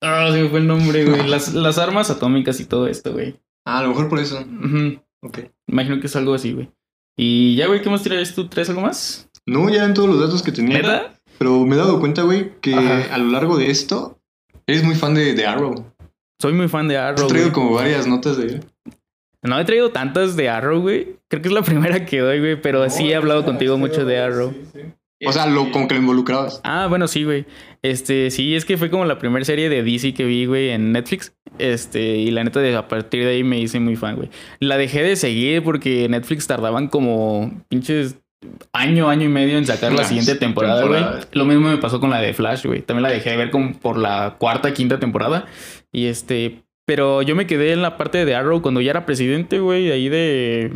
Ah, 0.03 0.29
se 0.31 0.43
me 0.43 0.49
fue 0.49 0.59
el 0.59 0.67
nombre, 0.67 1.05
güey. 1.05 1.27
Las, 1.27 1.53
las 1.55 1.79
armas 1.79 2.11
atómicas 2.11 2.59
y 2.59 2.65
todo 2.65 2.87
esto, 2.87 3.13
güey. 3.13 3.39
Ah, 3.65 3.79
a 3.79 3.83
lo 3.83 3.89
mejor 3.89 4.09
por 4.09 4.19
eso. 4.19 4.39
Ujú. 4.41 5.01
Ok. 5.23 5.39
Imagino 5.67 5.99
que 5.99 6.05
es 6.05 6.15
algo 6.15 6.35
así, 6.35 6.53
güey. 6.53 6.69
Y 7.17 7.55
ya, 7.55 7.65
güey, 7.65 7.81
¿qué 7.81 7.89
más 7.89 8.03
traes 8.03 8.35
tú? 8.35 8.47
¿Traes 8.47 8.69
algo 8.69 8.81
más? 8.81 9.27
No, 9.47 9.67
ya 9.69 9.85
en 9.85 9.93
todos 9.95 10.09
los 10.09 10.19
datos 10.19 10.43
que 10.43 10.51
tenía. 10.51 10.77
¿Neta? 10.77 11.13
Pero 11.39 11.65
me 11.65 11.75
he 11.75 11.79
dado 11.79 11.99
cuenta, 11.99 12.21
güey, 12.21 12.59
que 12.61 12.75
Ajá. 12.75 13.13
a 13.13 13.17
lo 13.17 13.31
largo 13.31 13.57
de 13.57 13.71
esto 13.71 14.19
eres 14.67 14.83
muy 14.83 14.95
fan 14.95 15.15
de, 15.15 15.33
de 15.33 15.45
Arrow. 15.47 15.91
Soy 16.39 16.53
muy 16.53 16.67
fan 16.67 16.87
de 16.87 16.97
Has 16.97 17.17
Arrow. 17.17 17.27
traído 17.27 17.51
güey. 17.51 17.53
como 17.53 17.73
varias 17.75 18.07
notas 18.07 18.37
de 18.37 18.59
No 19.41 19.59
he 19.59 19.65
traído 19.65 19.91
tantas 19.91 20.35
de 20.35 20.49
Arrow, 20.49 20.81
güey. 20.81 21.17
Creo 21.27 21.41
que 21.41 21.47
es 21.47 21.53
la 21.53 21.61
primera 21.63 22.05
que 22.05 22.19
doy, 22.19 22.39
güey. 22.39 22.61
Pero 22.61 22.89
sí 22.89 23.11
he 23.11 23.15
hablado 23.15 23.45
contigo 23.45 23.77
mucho 23.77 24.05
de 24.05 24.19
Arrow. 24.19 24.51
Sí, 24.51 24.61
sí. 24.73 24.79
O 25.27 25.31
sea, 25.31 25.47
lo, 25.47 25.71
como 25.71 25.87
que 25.87 25.93
lo 25.95 26.01
involucrabas. 26.01 26.59
Ah, 26.63 26.87
bueno, 26.89 27.07
sí, 27.07 27.23
güey. 27.23 27.45
Este, 27.81 28.29
sí, 28.31 28.53
es 28.53 28.65
que 28.65 28.77
fue 28.77 28.89
como 28.89 29.05
la 29.05 29.17
primera 29.17 29.45
serie 29.45 29.69
de 29.69 29.81
DC 29.81 30.13
que 30.13 30.25
vi, 30.25 30.45
güey, 30.45 30.69
en 30.71 30.91
Netflix. 30.91 31.33
Este, 31.57 32.17
y 32.17 32.31
la 32.31 32.43
neta, 32.43 32.59
de, 32.59 32.75
a 32.75 32.87
partir 32.89 33.23
de 33.23 33.31
ahí 33.31 33.43
me 33.43 33.57
hice 33.59 33.79
muy 33.79 33.95
fan, 33.95 34.17
güey. 34.17 34.29
La 34.59 34.77
dejé 34.77 35.03
de 35.03 35.15
seguir 35.15 35.63
porque 35.63 36.09
Netflix 36.09 36.47
tardaban 36.47 36.89
como 36.89 37.63
pinches 37.69 38.17
año, 38.73 39.09
año 39.09 39.25
y 39.25 39.29
medio 39.29 39.57
en 39.57 39.65
sacar 39.65 39.93
la 39.93 40.03
siguiente 40.03 40.35
temporada, 40.35 40.85
güey. 40.85 41.03
Lo 41.31 41.45
mismo 41.45 41.69
me 41.69 41.77
pasó 41.77 41.99
con 41.99 42.09
la 42.09 42.19
de 42.19 42.33
Flash, 42.33 42.65
güey. 42.65 42.81
También 42.81 43.03
la 43.03 43.09
dejé 43.09 43.31
de 43.31 43.37
ver 43.37 43.51
como 43.51 43.73
por 43.73 43.97
la 43.97 44.35
cuarta, 44.37 44.73
quinta 44.73 44.99
temporada. 44.99 45.45
Y 45.91 46.07
este, 46.07 46.63
pero 46.85 47.21
yo 47.21 47.35
me 47.35 47.47
quedé 47.47 47.73
en 47.73 47.81
la 47.81 47.97
parte 47.97 48.25
de 48.25 48.35
Arrow 48.35 48.61
cuando 48.61 48.81
ya 48.81 48.91
era 48.91 49.05
presidente, 49.05 49.59
güey, 49.59 49.91
ahí 49.91 50.09
de... 50.09 50.71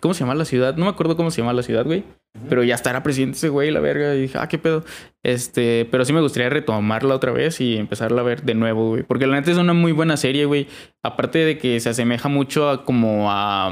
¿Cómo 0.00 0.14
se 0.14 0.20
llama 0.20 0.34
la 0.34 0.44
ciudad? 0.44 0.76
No 0.76 0.86
me 0.86 0.90
acuerdo 0.90 1.16
cómo 1.16 1.30
se 1.30 1.42
llama 1.42 1.52
la 1.52 1.62
ciudad, 1.62 1.84
güey. 1.84 2.02
Pero 2.48 2.64
ya 2.64 2.74
estará 2.74 3.04
presidente 3.04 3.36
ese 3.36 3.50
güey, 3.50 3.70
la 3.70 3.78
verga. 3.78 4.16
Y 4.16 4.22
dije, 4.22 4.36
ah, 4.36 4.48
qué 4.48 4.58
pedo. 4.58 4.84
Este, 5.22 5.86
pero 5.92 6.04
sí 6.04 6.12
me 6.12 6.20
gustaría 6.20 6.48
retomarla 6.48 7.14
otra 7.14 7.30
vez 7.30 7.60
y 7.60 7.76
empezarla 7.76 8.22
a 8.22 8.24
ver 8.24 8.42
de 8.42 8.54
nuevo, 8.54 8.88
güey. 8.88 9.04
Porque 9.04 9.28
la 9.28 9.36
neta 9.36 9.52
es 9.52 9.58
una 9.58 9.74
muy 9.74 9.92
buena 9.92 10.16
serie, 10.16 10.44
güey. 10.44 10.66
Aparte 11.04 11.38
de 11.38 11.56
que 11.56 11.78
se 11.78 11.90
asemeja 11.90 12.28
mucho 12.28 12.68
a 12.68 12.84
como 12.84 13.30
a, 13.30 13.70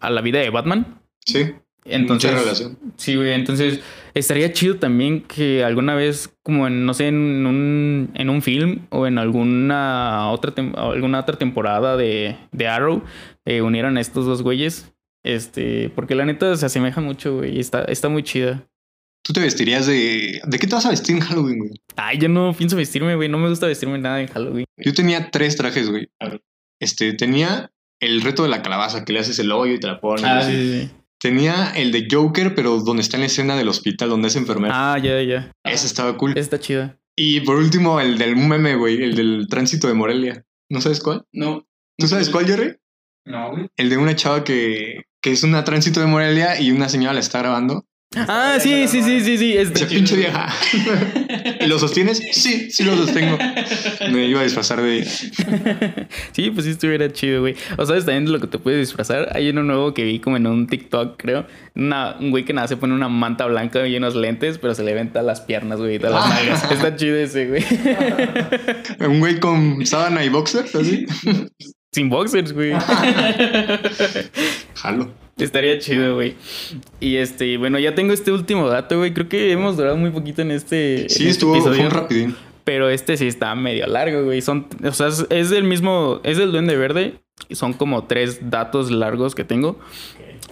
a 0.00 0.10
la 0.10 0.20
vida 0.20 0.40
de 0.40 0.50
Batman. 0.50 1.00
Sí. 1.24 1.54
Entonces, 1.84 2.30
mucha 2.30 2.42
relación. 2.42 2.78
Sí, 2.96 3.16
güey. 3.16 3.32
Entonces, 3.32 3.80
estaría 4.14 4.52
chido 4.52 4.76
también 4.76 5.22
que 5.22 5.64
alguna 5.64 5.94
vez, 5.94 6.32
como 6.42 6.66
en, 6.66 6.84
no 6.86 6.94
sé, 6.94 7.08
en 7.08 7.46
un, 7.46 8.10
en 8.14 8.30
un 8.30 8.42
film 8.42 8.86
o 8.90 9.06
en 9.06 9.18
alguna 9.18 10.30
otra, 10.30 10.54
tem- 10.54 10.74
alguna 10.76 11.20
otra 11.20 11.36
temporada 11.38 11.96
de, 11.96 12.36
de 12.52 12.68
Arrow, 12.68 13.02
eh, 13.46 13.62
unieran 13.62 13.96
a 13.96 14.00
estos 14.00 14.26
dos 14.26 14.42
güeyes. 14.42 14.92
Este, 15.24 15.90
porque 15.94 16.14
la 16.14 16.24
neta 16.24 16.56
se 16.56 16.66
asemeja 16.66 17.00
mucho, 17.00 17.36
güey. 17.38 17.56
y 17.56 17.60
Está, 17.60 17.82
está 17.84 18.08
muy 18.08 18.22
chida. 18.22 18.66
Tú 19.22 19.34
te 19.34 19.40
vestirías 19.40 19.86
de. 19.86 20.40
¿De 20.46 20.58
qué 20.58 20.66
te 20.66 20.74
vas 20.74 20.86
a 20.86 20.90
vestir 20.90 21.14
en 21.16 21.20
Halloween, 21.22 21.58
güey? 21.58 21.70
Ay, 21.96 22.16
yo 22.18 22.28
no 22.30 22.54
pienso 22.56 22.74
vestirme, 22.76 23.14
güey. 23.16 23.28
No 23.28 23.36
me 23.38 23.50
gusta 23.50 23.66
vestirme 23.66 23.98
nada 23.98 24.20
en 24.22 24.28
Halloween. 24.28 24.64
Yo 24.78 24.94
tenía 24.94 25.30
tres 25.30 25.56
trajes, 25.56 25.90
güey. 25.90 26.08
Este, 26.80 27.12
tenía 27.12 27.70
el 28.00 28.22
reto 28.22 28.42
de 28.44 28.48
la 28.48 28.62
calabaza, 28.62 29.04
que 29.04 29.12
le 29.12 29.18
haces 29.18 29.38
el 29.38 29.52
hoyo 29.52 29.74
y 29.74 29.80
te 29.80 29.88
la 29.88 30.00
pones. 30.00 30.24
Ah, 30.24 30.40
sí, 30.42 30.52
sí. 30.86 30.90
Tenía 31.20 31.72
el 31.76 31.92
de 31.92 32.08
Joker, 32.10 32.54
pero 32.54 32.78
donde 32.78 33.02
está 33.02 33.18
en 33.18 33.22
la 33.22 33.26
escena 33.26 33.56
del 33.56 33.68
hospital, 33.68 34.08
donde 34.08 34.28
es 34.28 34.36
enfermero. 34.36 34.72
Ah, 34.74 34.98
ya, 34.98 35.22
ya. 35.22 35.52
Ese 35.64 35.86
estaba 35.86 36.16
cool. 36.16 36.36
Está 36.36 36.58
chida. 36.58 36.98
Y 37.14 37.40
por 37.40 37.56
último, 37.56 38.00
el 38.00 38.16
del 38.16 38.36
meme, 38.36 38.76
güey, 38.76 39.02
el 39.02 39.14
del 39.14 39.46
tránsito 39.48 39.86
de 39.86 39.94
Morelia. 39.94 40.46
¿No 40.70 40.80
sabes 40.80 41.00
cuál? 41.00 41.26
No. 41.32 41.66
¿Tú 41.98 42.08
sabes 42.08 42.30
cuál, 42.30 42.46
Jerry? 42.46 42.76
No, 43.26 43.50
güey. 43.50 43.68
El 43.76 43.90
de 43.90 43.98
una 43.98 44.16
chava 44.16 44.44
que, 44.44 45.02
que 45.20 45.32
es 45.32 45.42
una 45.42 45.62
tránsito 45.64 46.00
de 46.00 46.06
Morelia 46.06 46.58
y 46.58 46.70
una 46.70 46.88
señora 46.88 47.12
la 47.12 47.20
está 47.20 47.40
grabando. 47.40 47.84
Ah, 48.16 48.58
sí, 48.60 48.88
sí, 48.88 49.02
sí, 49.04 49.20
sí, 49.20 49.38
sí. 49.38 49.56
Esa 49.56 49.86
pinche 49.86 50.16
vieja. 50.16 50.48
¿Y 51.60 51.66
lo 51.68 51.78
sostienes? 51.78 52.20
Sí, 52.32 52.68
sí 52.68 52.82
lo 52.82 52.96
sostengo. 52.96 53.38
Me 54.10 54.26
iba 54.26 54.40
a 54.40 54.42
disfrazar 54.42 54.82
de 54.82 54.98
ella. 54.98 56.08
Sí, 56.32 56.50
pues 56.50 56.64
sí 56.66 56.72
estuviera 56.72 57.12
chido, 57.12 57.40
güey. 57.42 57.54
O 57.76 57.86
sabes 57.86 58.04
también 58.04 58.24
de 58.24 58.32
lo 58.32 58.40
que 58.40 58.48
te 58.48 58.58
puedes 58.58 58.80
disfrazar. 58.80 59.28
Hay 59.36 59.48
uno 59.50 59.62
nuevo 59.62 59.94
que 59.94 60.02
vi 60.02 60.18
como 60.18 60.36
en 60.38 60.48
un 60.48 60.66
TikTok, 60.66 61.22
creo. 61.22 61.46
Una, 61.76 62.16
un 62.18 62.30
güey 62.32 62.44
que 62.44 62.52
nada 62.52 62.66
se 62.66 62.76
pone 62.76 62.94
una 62.94 63.08
manta 63.08 63.46
blanca 63.46 63.86
y 63.86 63.96
unos 63.96 64.16
lentes, 64.16 64.58
pero 64.58 64.74
se 64.74 64.82
le 64.82 64.92
ven 64.92 65.10
todas 65.10 65.24
las 65.24 65.40
piernas, 65.42 65.78
güey, 65.78 65.94
y 65.94 65.98
todas 66.00 66.14
las 66.14 66.24
Ah. 66.24 66.34
nalgas. 66.34 66.72
Está 66.72 66.96
chido 66.96 67.16
ese, 67.16 67.46
güey. 67.46 67.64
Un 69.08 69.20
güey 69.20 69.38
con 69.38 69.86
sábana 69.86 70.24
y 70.24 70.30
boxers, 70.30 70.74
así. 70.74 71.06
Sin 71.92 72.08
boxers, 72.10 72.52
güey. 72.52 72.72
Jalo. 74.74 75.12
Estaría 75.44 75.78
chido, 75.78 76.14
güey. 76.14 76.34
Y 77.00 77.16
este, 77.16 77.56
bueno, 77.56 77.78
ya 77.78 77.94
tengo 77.94 78.12
este 78.12 78.32
último 78.32 78.68
dato, 78.68 78.98
güey. 78.98 79.12
Creo 79.12 79.28
que 79.28 79.52
hemos 79.52 79.76
durado 79.76 79.96
muy 79.96 80.10
poquito 80.10 80.42
en 80.42 80.50
este. 80.50 81.08
Sí, 81.08 81.22
en 81.24 81.28
este 81.28 81.30
estuvo 81.30 81.52
fue 81.52 81.60
episodio. 81.60 81.88
un 81.88 81.90
rapidín. 81.90 82.36
Pero 82.64 82.88
este 82.88 83.16
sí 83.16 83.26
está 83.26 83.54
medio 83.54 83.86
largo, 83.86 84.24
güey. 84.24 84.42
Son, 84.42 84.66
o 84.84 84.92
sea, 84.92 85.08
es, 85.08 85.50
del 85.50 85.64
mismo, 85.64 86.20
es 86.24 86.36
del 86.36 86.52
Duende 86.52 86.76
Verde. 86.76 87.14
Y 87.48 87.54
son 87.54 87.72
como 87.72 88.04
tres 88.04 88.50
datos 88.50 88.90
largos 88.90 89.34
que 89.34 89.44
tengo. 89.44 89.78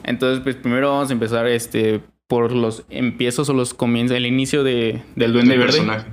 Entonces, 0.04 0.40
pues 0.42 0.56
primero 0.56 0.90
vamos 0.90 1.10
a 1.10 1.12
empezar 1.12 1.46
este 1.46 2.00
por 2.26 2.52
los 2.52 2.84
empiezos 2.90 3.48
o 3.48 3.54
los 3.54 3.74
comienzos, 3.74 4.16
el 4.16 4.26
inicio 4.26 4.64
de, 4.64 5.02
del 5.16 5.32
Duende 5.32 5.56
Verde. 5.56 5.72
personaje. 5.72 6.06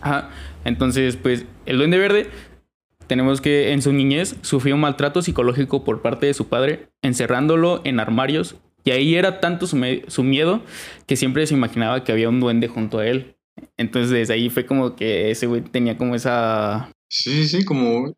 Ajá. 0.00 0.30
Entonces, 0.64 1.16
pues 1.16 1.46
el 1.66 1.78
Duende 1.78 1.98
Verde 1.98 2.28
tenemos 3.10 3.40
que 3.40 3.72
en 3.72 3.82
su 3.82 3.92
niñez 3.92 4.36
sufrió 4.42 4.76
un 4.76 4.82
maltrato 4.82 5.20
psicológico 5.20 5.82
por 5.82 6.00
parte 6.00 6.26
de 6.26 6.34
su 6.34 6.46
padre, 6.46 6.90
encerrándolo 7.02 7.80
en 7.82 7.98
armarios. 7.98 8.54
Y 8.84 8.92
ahí 8.92 9.16
era 9.16 9.40
tanto 9.40 9.66
su, 9.66 9.84
su 10.06 10.22
miedo 10.22 10.62
que 11.08 11.16
siempre 11.16 11.44
se 11.48 11.54
imaginaba 11.54 12.04
que 12.04 12.12
había 12.12 12.28
un 12.28 12.38
duende 12.38 12.68
junto 12.68 13.00
a 13.00 13.08
él. 13.08 13.34
Entonces 13.76 14.12
desde 14.12 14.34
ahí 14.34 14.48
fue 14.48 14.64
como 14.64 14.94
que 14.94 15.32
ese 15.32 15.48
güey 15.48 15.60
tenía 15.60 15.98
como 15.98 16.14
esa... 16.14 16.92
Sí, 17.08 17.32
sí, 17.32 17.48
sí, 17.48 17.64
como. 17.64 18.14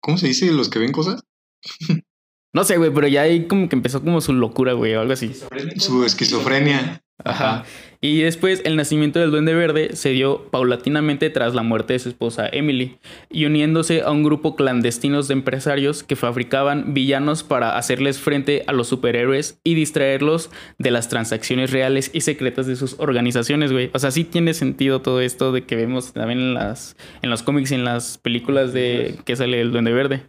¿Cómo 0.00 0.16
se 0.16 0.28
dice? 0.28 0.50
Los 0.50 0.70
que 0.70 0.78
ven 0.78 0.92
cosas. 0.92 1.20
No 2.54 2.64
sé, 2.64 2.76
güey, 2.76 2.92
pero 2.92 3.08
ya 3.08 3.22
ahí 3.22 3.46
como 3.46 3.66
que 3.66 3.76
empezó 3.76 4.02
como 4.02 4.20
su 4.20 4.34
locura, 4.34 4.74
güey, 4.74 4.94
o 4.94 5.00
algo 5.00 5.14
así. 5.14 5.32
Su 5.78 6.04
esquizofrenia. 6.04 7.02
Ajá. 7.24 7.64
Y 8.04 8.20
después 8.22 8.62
el 8.64 8.74
nacimiento 8.74 9.20
del 9.20 9.30
Duende 9.30 9.54
Verde 9.54 9.94
se 9.94 10.08
dio 10.08 10.46
paulatinamente 10.50 11.30
tras 11.30 11.54
la 11.54 11.62
muerte 11.62 11.92
de 11.92 12.00
su 12.00 12.08
esposa 12.08 12.48
Emily 12.50 12.98
y 13.30 13.44
uniéndose 13.44 14.02
a 14.02 14.10
un 14.10 14.24
grupo 14.24 14.56
clandestinos 14.56 15.28
de 15.28 15.34
empresarios 15.34 16.02
que 16.02 16.16
fabricaban 16.16 16.94
villanos 16.94 17.44
para 17.44 17.78
hacerles 17.78 18.18
frente 18.18 18.64
a 18.66 18.72
los 18.72 18.88
superhéroes 18.88 19.60
y 19.62 19.76
distraerlos 19.76 20.50
de 20.78 20.90
las 20.90 21.08
transacciones 21.08 21.70
reales 21.70 22.10
y 22.12 22.22
secretas 22.22 22.66
de 22.66 22.74
sus 22.74 22.96
organizaciones, 22.98 23.70
güey. 23.70 23.90
O 23.94 24.00
sea, 24.00 24.10
sí 24.10 24.24
tiene 24.24 24.52
sentido 24.52 25.00
todo 25.00 25.20
esto 25.20 25.52
de 25.52 25.62
que 25.62 25.76
vemos 25.76 26.12
también 26.12 26.40
en 26.40 26.54
las 26.54 26.96
en 27.22 27.30
los 27.30 27.44
cómics 27.44 27.70
y 27.70 27.76
en 27.76 27.84
las 27.84 28.18
películas 28.18 28.72
de 28.72 29.14
que 29.24 29.36
sale 29.36 29.60
el 29.60 29.70
Duende 29.70 29.92
Verde. 29.92 30.24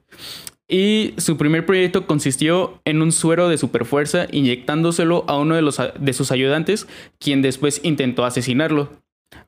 Y 0.74 1.14
su 1.18 1.38
primer 1.38 1.68
proyecto 1.68 2.08
consistió 2.08 2.82
en 2.84 3.04
un 3.04 3.12
suero 3.12 3.48
de 3.48 3.60
superfuerza 3.60 4.26
inyectándoselo 4.32 5.24
a 5.28 5.38
uno 5.38 5.54
de, 5.54 6.14
sus 6.14 6.32
ayudantes, 6.32 6.88
quien 7.20 7.44
después 7.44 7.80
intentó 7.84 8.26
asesinarlo. 8.26 8.90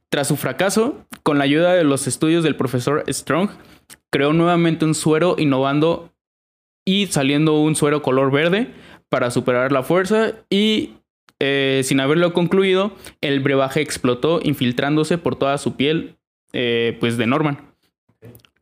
Tras 0.10 0.28
su 0.28 0.36
fracaso, 0.36 1.04
con 1.24 1.40
la 1.40 1.46
ayuda 1.46 1.74
de 1.74 1.84
los 1.84 2.06
estudios 2.06 2.44
del 2.44 2.56
profesor 2.56 3.04
Strong, 3.12 3.50
creó 4.12 4.34
nuevamente 4.34 4.86
un 4.86 4.94
suero 4.94 5.36
innovando 5.40 6.14
y 6.86 7.08
saliendo 7.08 7.60
un 7.60 7.76
suero 7.76 8.04
color 8.04 8.32
verde 8.32 8.68
para 9.10 9.32
superar 9.32 9.72
la 9.72 9.82
fuerza 9.82 10.36
y 10.52 10.92
eh, 11.40 11.82
sin 11.86 12.02
haberlo 12.02 12.34
concluido, 12.34 12.94
el 13.22 13.40
brebaje 13.40 13.82
explotó 13.82 14.42
infiltrándose 14.44 15.18
por 15.18 15.36
toda 15.38 15.58
su 15.58 15.76
piel 15.76 16.18
eh, 16.54 16.96
pues 17.00 17.18
de 17.18 17.26
Norman. 17.26 17.75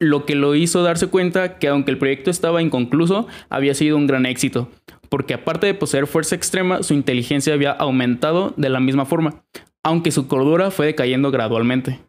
Lo 0.03 0.25
que 0.25 0.35
lo 0.35 0.53
hizo 0.53 0.83
darse 0.83 1.07
cuenta 1.07 1.57
que 1.57 1.69
aunque 1.69 1.91
el 1.91 1.97
proyecto 1.97 2.29
estaba 2.29 2.61
inconcluso, 2.61 3.27
había 3.49 3.73
sido 3.73 3.95
un 3.95 4.05
gran 4.05 4.25
éxito, 4.25 4.69
porque 5.09 5.33
aparte 5.33 5.65
de 5.65 5.73
poseer 5.73 6.07
fuerza 6.07 6.35
extrema, 6.35 6.83
su 6.83 6.93
inteligencia 6.93 7.53
había 7.53 7.71
aumentado 7.71 8.53
de 8.57 8.69
la 8.69 8.81
misma 8.81 9.05
forma, 9.05 9.43
aunque 9.81 10.11
su 10.11 10.27
cordura 10.27 10.71
fue 10.71 10.87
decayendo 10.87 11.31
gradualmente. 11.31 12.01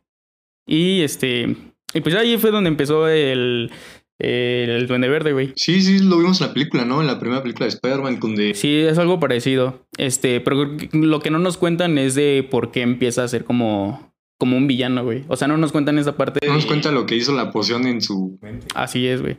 Y 0.67 1.03
este, 1.03 1.57
y 1.95 2.01
pues 2.01 2.15
ahí 2.17 2.37
fue 2.37 2.51
donde 2.51 2.69
empezó 2.69 3.07
el, 3.09 3.71
el, 4.19 4.71
el 4.71 4.87
Duende 4.89 5.09
Verde, 5.09 5.33
güey. 5.33 5.53
Sí, 5.55 5.81
sí, 5.81 6.01
lo 6.01 6.19
vimos 6.19 6.41
en 6.41 6.49
la 6.49 6.53
película, 6.55 6.85
¿no? 6.85 7.01
En 7.01 7.07
la 7.07 7.21
primera 7.21 7.43
película 7.43 7.67
de 7.67 7.75
Spider-Man, 7.75 8.19
donde... 8.19 8.55
Sí, 8.55 8.81
es 8.81 8.99
algo 8.99 9.21
parecido. 9.21 9.87
Este, 9.99 10.41
pero 10.41 10.77
lo 10.93 11.21
que 11.21 11.31
no 11.31 11.39
nos 11.39 11.57
cuentan 11.57 11.99
es 11.99 12.17
de 12.17 12.47
por 12.51 12.73
qué 12.73 12.83
empieza 12.83 13.23
a 13.23 13.29
ser 13.29 13.45
como, 13.45 14.14
como 14.39 14.57
un 14.57 14.67
villano, 14.67 15.05
güey. 15.05 15.25
O 15.29 15.37
sea, 15.37 15.49
no 15.49 15.57
nos 15.57 15.73
cuentan 15.73 15.99
esa 15.99 16.17
parte. 16.17 16.47
No 16.47 16.55
nos 16.55 16.67
cuenta 16.67 16.91
lo 16.91 17.07
que 17.07 17.17
hizo 17.17 17.33
la 17.33 17.51
poción 17.53 17.87
en 17.87 18.01
su... 18.01 18.39
Mente. 18.43 18.67
Así 18.75 19.07
es, 19.07 19.23
güey. 19.23 19.37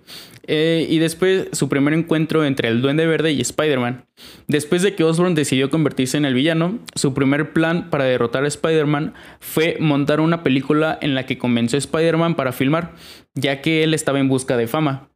Eh, 0.48 0.88
y 0.90 1.00
después 1.00 1.50
su 1.52 1.70
primer 1.70 1.94
encuentro 1.94 2.46
entre 2.46 2.70
el 2.70 2.82
Duende 2.82 3.06
Verde 3.06 3.32
y 3.34 3.42
Spider-Man. 3.42 4.06
Después 4.48 4.82
de 4.82 4.96
que 4.96 5.04
Osborn 5.04 5.36
decidió 5.36 5.70
convertirse 5.70 6.18
en 6.18 6.26
el 6.26 6.34
villano, 6.34 6.80
su 6.96 7.14
primer 7.14 7.52
plan 7.52 7.90
para 7.90 8.06
derrotar 8.06 8.46
a 8.46 8.48
Spider-Man 8.48 9.14
fue 9.40 9.78
montar 9.80 10.20
una 10.22 10.44
película 10.44 10.98
en 11.02 11.14
la 11.14 11.26
que 11.26 11.38
convenció 11.38 11.78
a 11.78 11.80
Spider-Man 11.80 12.36
para 12.36 12.52
filmar, 12.52 12.94
ya 13.34 13.62
que 13.62 13.84
él 13.84 13.94
estaba 13.94 14.20
en 14.20 14.30
busca 14.30 14.56
de 14.56 14.68
fama. 14.68 15.10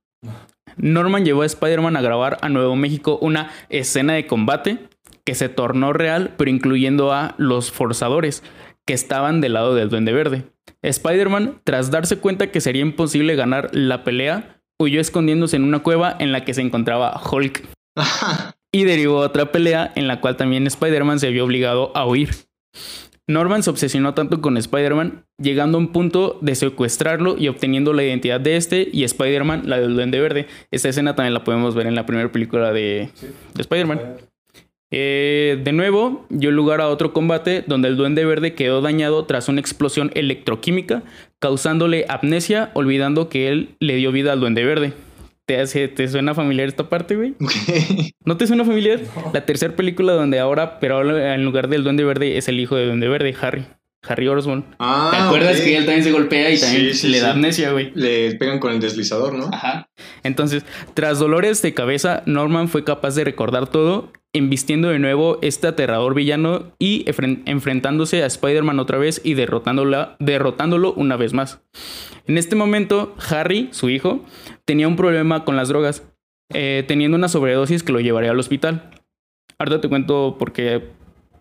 Norman 0.77 1.25
llevó 1.25 1.43
a 1.43 1.45
Spider-Man 1.45 1.97
a 1.97 2.01
grabar 2.01 2.37
a 2.41 2.49
Nuevo 2.49 2.75
México 2.75 3.17
una 3.21 3.51
escena 3.69 4.13
de 4.13 4.27
combate 4.27 4.79
que 5.25 5.35
se 5.35 5.49
tornó 5.49 5.93
real, 5.93 6.33
pero 6.37 6.49
incluyendo 6.49 7.13
a 7.13 7.35
los 7.37 7.71
forzadores, 7.71 8.43
que 8.89 8.95
estaban 8.95 9.39
del 9.39 9.53
lado 9.53 9.75
del 9.75 9.89
Duende 9.89 10.11
Verde. 10.13 10.45
Spider-Man, 10.81 11.61
tras 11.63 11.91
darse 11.91 12.17
cuenta 12.17 12.49
que 12.49 12.59
sería 12.59 12.81
imposible 12.81 13.35
ganar 13.35 13.69
la 13.71 14.03
pelea, 14.03 14.63
huyó 14.81 14.99
escondiéndose 14.99 15.57
en 15.57 15.63
una 15.63 15.83
cueva 15.83 16.15
en 16.17 16.31
la 16.31 16.43
que 16.43 16.55
se 16.55 16.61
encontraba 16.61 17.21
Hulk 17.31 17.67
y 18.73 18.85
derivó 18.85 19.17
otra 19.17 19.51
pelea 19.51 19.91
en 19.95 20.07
la 20.07 20.21
cual 20.21 20.37
también 20.37 20.65
Spider-Man 20.65 21.19
se 21.19 21.29
vio 21.29 21.45
obligado 21.45 21.95
a 21.95 22.07
huir. 22.07 22.31
Norman 23.27 23.61
se 23.61 23.69
obsesionó 23.69 24.15
tanto 24.15 24.41
con 24.41 24.57
Spider-Man, 24.57 25.23
llegando 25.39 25.77
a 25.77 25.81
un 25.81 25.89
punto 25.89 26.39
de 26.41 26.55
secuestrarlo 26.55 27.35
y 27.37 27.47
obteniendo 27.47 27.93
la 27.93 28.03
identidad 28.03 28.39
de 28.41 28.55
este 28.55 28.89
y 28.91 29.03
Spider-Man, 29.03 29.69
la 29.69 29.79
del 29.79 29.93
Duende 29.93 30.19
Verde. 30.19 30.47
Esta 30.71 30.89
escena 30.89 31.15
también 31.15 31.35
la 31.35 31.43
podemos 31.43 31.75
ver 31.75 31.85
en 31.85 31.93
la 31.93 32.07
primera 32.07 32.31
película 32.31 32.73
de, 32.73 33.11
Sí. 33.13 33.27
de 33.53 33.61
Spider-Man. 33.61 33.99
Eh, 34.91 35.59
de 35.63 35.71
nuevo, 35.71 36.25
dio 36.29 36.51
lugar 36.51 36.81
a 36.81 36.87
otro 36.87 37.13
combate 37.13 37.63
donde 37.67 37.87
el 37.87 37.97
Duende 37.97 38.25
Verde 38.25 38.55
quedó 38.55 38.81
dañado 38.81 39.25
tras 39.25 39.47
una 39.47 39.59
explosión 39.59 40.11
electroquímica, 40.15 41.03
causándole 41.39 42.05
amnesia, 42.09 42.71
olvidando 42.73 43.29
que 43.29 43.49
él 43.49 43.75
le 43.79 43.95
dio 43.95 44.11
vida 44.11 44.33
al 44.33 44.39
Duende 44.39 44.63
Verde. 44.63 44.93
¿Te, 45.45 45.59
hace, 45.59 45.87
¿Te 45.87 46.07
suena 46.07 46.35
familiar 46.35 46.67
esta 46.67 46.89
parte, 46.89 47.15
güey? 47.15 47.33
¿No 48.25 48.37
te 48.37 48.45
suena 48.45 48.65
familiar? 48.65 49.01
No. 49.15 49.31
La 49.33 49.45
tercera 49.45 49.75
película 49.75 50.13
donde 50.13 50.39
ahora, 50.39 50.79
pero 50.79 50.97
ahora 50.97 51.33
en 51.33 51.43
lugar 51.43 51.69
del 51.69 51.83
Duende 51.83 52.03
Verde, 52.03 52.37
es 52.37 52.47
el 52.47 52.59
hijo 52.59 52.75
del 52.75 52.87
Duende 52.87 53.07
Verde, 53.07 53.35
Harry. 53.41 53.65
Harry 54.07 54.27
Osborn. 54.27 54.63
Ah, 54.79 55.09
¿Te 55.11 55.17
acuerdas 55.17 55.59
que 55.61 55.75
él 55.77 55.85
también 55.85 56.03
se 56.03 56.11
golpea 56.11 56.49
y 56.51 56.59
también 56.59 56.93
Sí, 56.93 56.93
sí, 56.93 57.07
le 57.09 57.19
da 57.19 57.31
amnesia, 57.31 57.71
güey? 57.71 57.91
Le 57.95 58.35
pegan 58.35 58.59
con 58.59 58.71
el 58.71 58.79
deslizador, 58.79 59.33
¿no? 59.33 59.49
Ajá. 59.51 59.87
Entonces, 60.23 60.63
tras 60.93 61.19
dolores 61.19 61.61
de 61.61 61.73
cabeza, 61.73 62.23
Norman 62.25 62.69
fue 62.69 62.83
capaz 62.83 63.15
de 63.15 63.25
recordar 63.25 63.67
todo, 63.67 64.11
embistiendo 64.33 64.89
de 64.89 64.99
nuevo 64.99 65.39
este 65.41 65.67
aterrador 65.67 66.13
villano 66.13 66.71
y 66.79 67.03
enfren- 67.05 67.41
enfrentándose 67.45 68.23
a 68.23 68.27
Spider-Man 68.27 68.79
otra 68.79 68.97
vez 68.97 69.19
y 69.23 69.33
derrotándola- 69.33 70.15
derrotándolo 70.19 70.93
una 70.93 71.17
vez 71.17 71.33
más. 71.33 71.59
En 72.27 72.37
este 72.37 72.55
momento, 72.55 73.15
Harry, 73.29 73.67
su 73.71 73.89
hijo, 73.89 74.23
tenía 74.65 74.87
un 74.87 74.95
problema 74.95 75.43
con 75.43 75.55
las 75.57 75.67
drogas, 75.67 76.03
eh, 76.53 76.83
teniendo 76.87 77.17
una 77.17 77.27
sobredosis 77.27 77.83
que 77.83 77.91
lo 77.91 77.99
llevaría 77.99 78.31
al 78.31 78.39
hospital. 78.39 78.91
Ahorita 79.57 79.81
te 79.81 79.89
cuento 79.89 80.37
por 80.39 80.53
qué, 80.53 80.83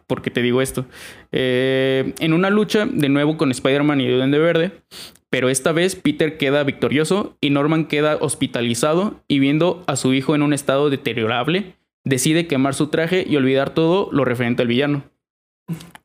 por 0.09 0.23
qué 0.23 0.31
te 0.31 0.42
digo 0.42 0.61
esto. 0.61 0.87
Eh, 1.31 2.14
en 2.18 2.33
una 2.33 2.51
lucha, 2.51 2.87
de 2.87 3.09
nuevo 3.09 3.37
con 3.37 3.53
Spider-Man 3.53 4.01
y 4.01 4.09
Duende 4.09 4.38
Verde, 4.38 4.73
pero 5.31 5.51
esta 5.51 5.71
vez 5.73 5.94
Peter 5.94 6.38
queda 6.38 6.64
victorioso 6.64 7.37
y 7.40 7.51
Norman 7.51 7.85
queda 7.85 8.16
hospitalizado 8.21 9.23
y 9.29 9.38
viendo 9.38 9.85
a 9.87 9.94
su 9.94 10.14
hijo 10.14 10.35
en 10.35 10.42
un 10.42 10.53
estado 10.53 10.90
deteriorable, 10.90 11.77
decide 12.05 12.47
quemar 12.47 12.75
su 12.75 12.88
traje 12.88 13.25
y 13.29 13.37
olvidar 13.37 13.75
todo 13.75 14.09
lo 14.11 14.25
referente 14.25 14.62
al 14.62 14.68
villano. 14.68 15.05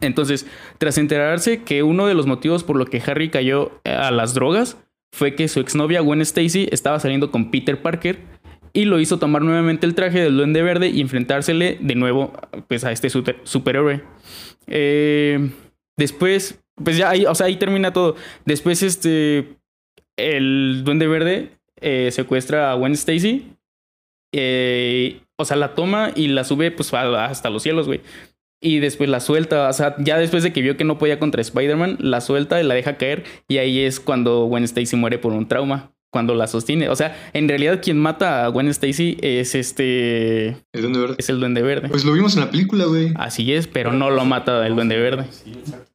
Entonces, 0.01 0.45
tras 0.77 0.97
enterarse 0.97 1.63
que 1.63 1.83
uno 1.83 2.05
de 2.05 2.13
los 2.13 2.27
motivos 2.27 2.65
por 2.65 2.75
lo 2.75 2.85
que 2.85 3.01
Harry 3.05 3.29
cayó 3.29 3.79
a 3.85 4.11
las 4.11 4.33
drogas 4.33 4.77
fue 5.13 5.35
que 5.35 5.47
su 5.47 5.61
exnovia 5.61 6.01
Gwen 6.01 6.19
Stacy 6.21 6.67
estaba 6.71 6.99
saliendo 6.99 7.31
con 7.31 7.49
Peter 7.49 7.81
Parker 7.81 8.32
y 8.73 8.85
lo 8.85 8.99
hizo 8.99 9.19
tomar 9.19 9.43
nuevamente 9.43 9.85
el 9.85 9.93
traje 9.95 10.19
del 10.21 10.35
Duende 10.35 10.61
Verde 10.63 10.89
y 10.89 11.01
enfrentársele 11.01 11.77
de 11.79 11.95
nuevo 11.95 12.33
pues, 12.67 12.83
a 12.83 12.91
este 12.91 13.09
super- 13.09 13.39
superhéroe. 13.43 14.01
Eh, 14.67 15.49
después, 15.97 16.59
pues 16.83 16.97
ya 16.97 17.09
ahí, 17.11 17.25
o 17.25 17.35
sea, 17.35 17.45
ahí 17.47 17.57
termina 17.57 17.93
todo. 17.93 18.15
Después, 18.45 18.81
este, 18.81 19.57
el 20.17 20.81
Duende 20.83 21.07
Verde 21.07 21.49
eh, 21.81 22.09
secuestra 22.11 22.71
a 22.71 22.75
Gwen 22.75 22.93
Stacy. 22.93 23.47
eh, 24.33 25.19
o 25.37 25.45
sea, 25.45 25.57
la 25.57 25.73
toma 25.75 26.11
y 26.15 26.27
la 26.27 26.43
sube 26.43 26.71
pues 26.71 26.93
hasta 26.93 27.49
los 27.49 27.63
cielos, 27.63 27.87
güey. 27.87 28.01
Y 28.61 28.79
después 28.79 29.09
la 29.09 29.19
suelta, 29.19 29.67
o 29.67 29.73
sea, 29.73 29.95
ya 29.99 30.17
después 30.17 30.41
de 30.43 30.53
que 30.53 30.61
vio 30.61 30.77
que 30.77 30.85
no 30.85 30.97
podía 30.97 31.19
contra 31.19 31.41
Spider-Man, 31.41 31.97
la 31.99 32.21
suelta 32.21 32.61
y 32.61 32.63
la 32.65 32.75
deja 32.75 32.97
caer. 32.97 33.23
Y 33.49 33.57
ahí 33.57 33.79
es 33.81 33.99
cuando 33.99 34.45
Gwen 34.45 34.63
Stacy 34.63 34.95
muere 34.95 35.17
por 35.17 35.33
un 35.33 35.47
trauma, 35.47 35.91
cuando 36.13 36.35
la 36.35 36.45
sostiene. 36.45 36.89
O 36.89 36.95
sea, 36.95 37.17
en 37.33 37.49
realidad 37.49 37.81
quien 37.81 37.97
mata 37.97 38.45
a 38.45 38.47
Gwen 38.49 38.67
Stacy 38.67 39.17
es 39.19 39.55
este, 39.55 40.49
El 40.71 40.81
Duende 40.81 40.99
Verde. 40.99 41.15
es 41.17 41.29
el 41.29 41.39
Duende 41.39 41.63
Verde. 41.63 41.89
Pues 41.89 42.05
lo 42.05 42.13
vimos 42.13 42.35
en 42.35 42.41
la 42.41 42.51
película, 42.51 42.85
güey. 42.85 43.11
Así 43.15 43.51
es, 43.51 43.65
pero 43.65 43.91
no 43.91 44.11
lo 44.11 44.23
mata 44.23 44.65
el 44.65 44.75
Duende 44.75 44.95
Verde. 44.95 45.25
Sí, 45.31 45.51
exacto. 45.51 45.91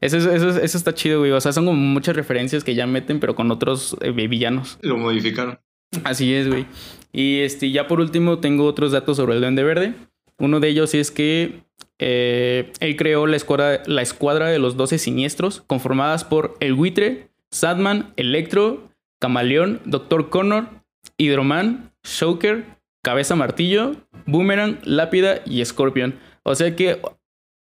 Eso 0.00 0.18
está 0.60 0.92
chido, 0.92 1.20
güey. 1.20 1.30
O 1.30 1.40
sea, 1.40 1.52
son 1.52 1.66
como 1.66 1.78
muchas 1.78 2.16
referencias 2.16 2.64
que 2.64 2.74
ya 2.74 2.88
meten, 2.88 3.20
pero 3.20 3.36
con 3.36 3.52
otros 3.52 3.96
eh, 4.00 4.10
villanos. 4.10 4.78
Lo 4.82 4.98
modificaron. 4.98 5.60
Así 6.02 6.34
es, 6.34 6.48
güey. 6.48 6.66
Y 7.12 7.38
este, 7.38 7.70
ya 7.70 7.86
por 7.86 8.00
último, 8.00 8.40
tengo 8.40 8.64
otros 8.64 8.90
datos 8.90 9.16
sobre 9.16 9.36
el 9.36 9.40
Duende 9.40 9.62
Verde. 9.62 9.94
Uno 10.38 10.58
de 10.58 10.68
ellos 10.68 10.94
es 10.94 11.12
que 11.12 11.62
eh, 12.00 12.72
él 12.80 12.96
creó 12.96 13.28
la 13.28 13.36
escuadra, 13.36 13.84
la 13.86 14.02
escuadra 14.02 14.48
de 14.48 14.58
los 14.58 14.76
12 14.76 14.98
siniestros, 14.98 15.62
conformadas 15.68 16.24
por 16.24 16.56
el 16.58 16.74
Buitre, 16.74 17.28
Sadman, 17.52 18.12
Electro, 18.16 18.87
Camaleón, 19.20 19.80
Doctor 19.84 20.30
Connor, 20.30 20.68
Hidroman, 21.16 21.92
Shoker, 22.04 22.64
Cabeza 23.04 23.36
Martillo, 23.36 23.96
Boomerang, 24.26 24.78
Lápida 24.84 25.40
y 25.44 25.64
Scorpion. 25.64 26.18
O 26.44 26.54
sea 26.54 26.74
que 26.76 27.00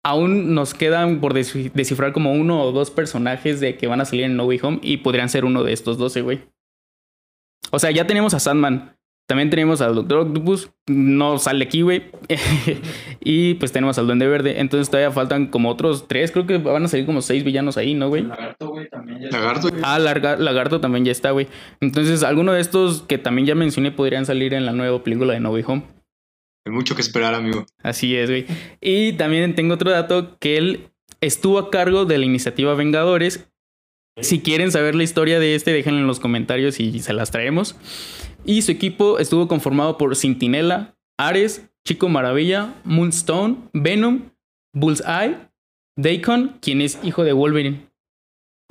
aún 0.04 0.54
nos 0.54 0.74
quedan 0.74 1.20
por 1.20 1.34
desci- 1.34 1.72
descifrar 1.72 2.12
como 2.12 2.32
uno 2.32 2.62
o 2.62 2.72
dos 2.72 2.90
personajes 2.90 3.60
de 3.60 3.76
que 3.76 3.86
van 3.86 4.00
a 4.00 4.04
salir 4.04 4.24
en 4.24 4.36
No 4.36 4.44
Way 4.44 4.60
Home 4.62 4.78
y 4.82 4.98
podrían 4.98 5.28
ser 5.28 5.44
uno 5.44 5.64
de 5.64 5.72
estos 5.72 5.98
12, 5.98 6.22
güey. 6.22 6.40
O 7.70 7.78
sea, 7.78 7.90
ya 7.90 8.06
tenemos 8.06 8.34
a 8.34 8.40
Sandman. 8.40 8.96
También 9.28 9.50
tenemos 9.50 9.82
al 9.82 9.94
Doctor 9.94 10.20
Octopus. 10.20 10.70
No 10.86 11.38
sale 11.38 11.66
aquí, 11.66 11.82
güey. 11.82 12.04
y 13.20 13.54
pues 13.54 13.72
tenemos 13.72 13.98
al 13.98 14.06
Duende 14.06 14.26
Verde. 14.26 14.58
Entonces 14.60 14.88
todavía 14.88 15.10
faltan 15.10 15.48
como 15.48 15.68
otros 15.68 16.08
tres. 16.08 16.32
Creo 16.32 16.46
que 16.46 16.56
van 16.56 16.84
a 16.84 16.88
salir 16.88 17.04
como 17.04 17.20
seis 17.20 17.44
villanos 17.44 17.76
ahí, 17.76 17.92
¿no, 17.94 18.08
güey? 18.08 18.22
Lagarto, 18.22 18.68
güey, 18.68 18.88
también 18.88 19.20
ya. 19.20 19.28
Lagarto. 19.30 19.68
Ah, 19.82 19.98
Larga- 19.98 20.38
Lagarto 20.38 20.80
también 20.80 21.04
ya 21.04 21.12
está, 21.12 21.30
güey. 21.32 21.46
Entonces, 21.82 22.22
alguno 22.22 22.52
de 22.52 22.60
estos 22.60 23.02
que 23.02 23.18
también 23.18 23.46
ya 23.46 23.54
mencioné 23.54 23.90
podrían 23.92 24.24
salir 24.24 24.54
en 24.54 24.64
la 24.64 24.72
nueva 24.72 25.04
película 25.04 25.34
de 25.34 25.40
No 25.40 25.50
Way 25.50 25.64
Home. 25.66 25.82
Hay 26.66 26.72
mucho 26.72 26.94
que 26.94 27.02
esperar, 27.02 27.34
amigo. 27.34 27.66
Así 27.82 28.16
es, 28.16 28.30
güey. 28.30 28.46
Y 28.80 29.12
también 29.12 29.54
tengo 29.54 29.74
otro 29.74 29.90
dato 29.90 30.38
que 30.38 30.56
él 30.56 30.88
estuvo 31.20 31.58
a 31.58 31.70
cargo 31.70 32.06
de 32.06 32.16
la 32.16 32.24
iniciativa 32.24 32.74
Vengadores. 32.74 33.46
Si 34.20 34.40
quieren 34.40 34.72
saber 34.72 34.94
la 34.94 35.04
historia 35.04 35.38
de 35.38 35.54
este, 35.54 35.70
déjenlo 35.72 36.00
en 36.00 36.06
los 36.06 36.18
comentarios 36.18 36.80
y 36.80 36.98
se 37.00 37.12
las 37.12 37.30
traemos. 37.30 37.76
Y 38.44 38.62
su 38.62 38.70
equipo 38.72 39.18
estuvo 39.18 39.48
conformado 39.48 39.98
por 39.98 40.14
Centinela, 40.16 40.94
Ares, 41.18 41.68
Chico 41.86 42.08
Maravilla, 42.08 42.74
Moonstone, 42.84 43.56
Venom, 43.72 44.30
Bullseye, 44.74 45.36
Daikon, 45.96 46.58
quien 46.60 46.80
es 46.80 46.98
hijo 47.02 47.24
de 47.24 47.32
Wolverine. 47.32 47.86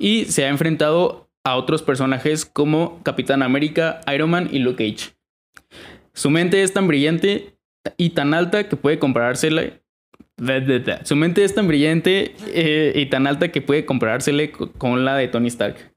Y 0.00 0.24
se 0.26 0.44
ha 0.44 0.48
enfrentado 0.48 1.28
a 1.44 1.56
otros 1.56 1.82
personajes 1.82 2.44
como 2.44 3.02
Capitán 3.02 3.42
América, 3.42 4.00
Iron 4.14 4.30
Man 4.30 4.48
y 4.52 4.58
Luke 4.60 4.84
Cage. 4.92 5.14
Su 6.14 6.30
mente 6.30 6.62
es 6.62 6.72
tan 6.72 6.86
brillante 6.88 7.56
y 7.96 8.10
tan 8.10 8.34
alta 8.34 8.68
que 8.68 8.76
puede 8.76 8.98
comparársela. 8.98 9.62
Su 11.04 11.16
mente 11.16 11.42
es 11.44 11.54
tan 11.54 11.66
brillante 11.66 12.34
eh, 12.46 12.92
y 12.94 13.06
tan 13.06 13.26
alta 13.26 13.50
que 13.50 13.60
puede 13.60 13.84
comparársele 13.84 14.50
co- 14.52 14.70
con 14.72 15.04
la 15.04 15.16
de 15.16 15.28
Tony 15.28 15.48
Stark. 15.48 15.92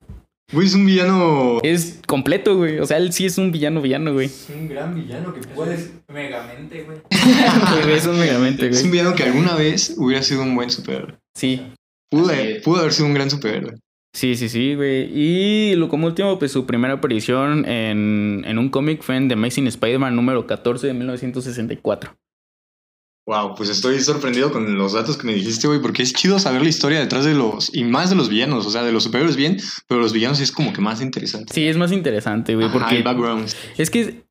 Güey, 0.51 0.67
es 0.67 0.73
un 0.73 0.85
villano. 0.85 1.59
Es 1.63 1.99
completo, 2.07 2.57
güey. 2.57 2.79
O 2.79 2.85
sea, 2.85 2.97
él 2.97 3.13
sí 3.13 3.25
es 3.25 3.37
un 3.37 3.51
villano 3.51 3.81
villano, 3.81 4.13
güey. 4.13 4.25
Es 4.27 4.47
un 4.53 4.67
gran 4.67 4.93
villano 4.93 5.33
que 5.33 5.41
puedes. 5.41 5.91
Megamente, 6.13 6.83
güey. 6.83 6.97
es 7.95 8.05
un 8.05 8.19
megamente, 8.19 8.67
Es 8.67 8.77
un 8.83 8.89
güey. 8.89 8.91
villano 8.91 9.15
que 9.15 9.23
alguna 9.23 9.55
vez 9.55 9.95
hubiera 9.97 10.21
sido 10.21 10.41
un 10.43 10.55
buen 10.55 10.69
superhéroe. 10.69 11.15
Sí. 11.35 11.61
Pudo, 12.09 12.33
pudo 12.63 12.79
haber 12.81 12.91
sido 12.93 13.07
un 13.07 13.13
gran 13.13 13.29
superhéroe. 13.29 13.75
Sí, 14.13 14.35
sí, 14.35 14.49
sí, 14.49 14.75
güey. 14.75 15.09
Y 15.17 15.75
lo 15.75 15.87
como 15.87 16.07
último, 16.07 16.37
pues 16.37 16.51
su 16.51 16.65
primera 16.65 16.95
aparición 16.95 17.65
en, 17.65 18.43
en 18.45 18.57
un 18.57 18.67
cómic 18.67 19.01
fue 19.03 19.15
en 19.15 19.29
The 19.29 19.35
Amazing 19.35 19.67
Spider-Man 19.67 20.13
número 20.17 20.45
14 20.45 20.87
de 20.87 20.93
1964. 20.93 22.13
Wow, 23.27 23.53
pues 23.55 23.69
estoy 23.69 23.99
sorprendido 23.99 24.51
con 24.51 24.77
los 24.77 24.93
datos 24.93 25.15
que 25.15 25.27
me 25.27 25.34
dijiste, 25.34 25.67
güey, 25.67 25.79
porque 25.79 26.01
es 26.01 26.12
chido 26.12 26.39
saber 26.39 26.63
la 26.63 26.69
historia 26.69 26.99
detrás 26.99 27.23
de 27.23 27.36
los. 27.36 27.73
Y 27.73 27.84
más 27.84 28.10
de 28.10 28.15
los 28.15 28.29
villanos. 28.29 28.65
O 28.65 28.71
sea, 28.71 28.84
de 28.84 28.91
los 28.91 29.03
superhéroes 29.03 29.36
bien, 29.36 29.57
pero 29.88 30.01
los 30.01 30.12
villanos 30.12 30.39
sí 30.39 30.43
es 30.43 30.51
como 30.51 30.73
que 30.73 30.81
más 30.81 31.01
interesante. 31.01 31.53
Sí, 31.53 31.67
es 31.67 31.77
más 31.77 31.91
interesante, 31.91 32.55
güey, 32.55 32.71
porque 32.71 32.97
el 32.97 33.03
background. 33.03 33.47
es 33.77 33.89
que 33.91 34.23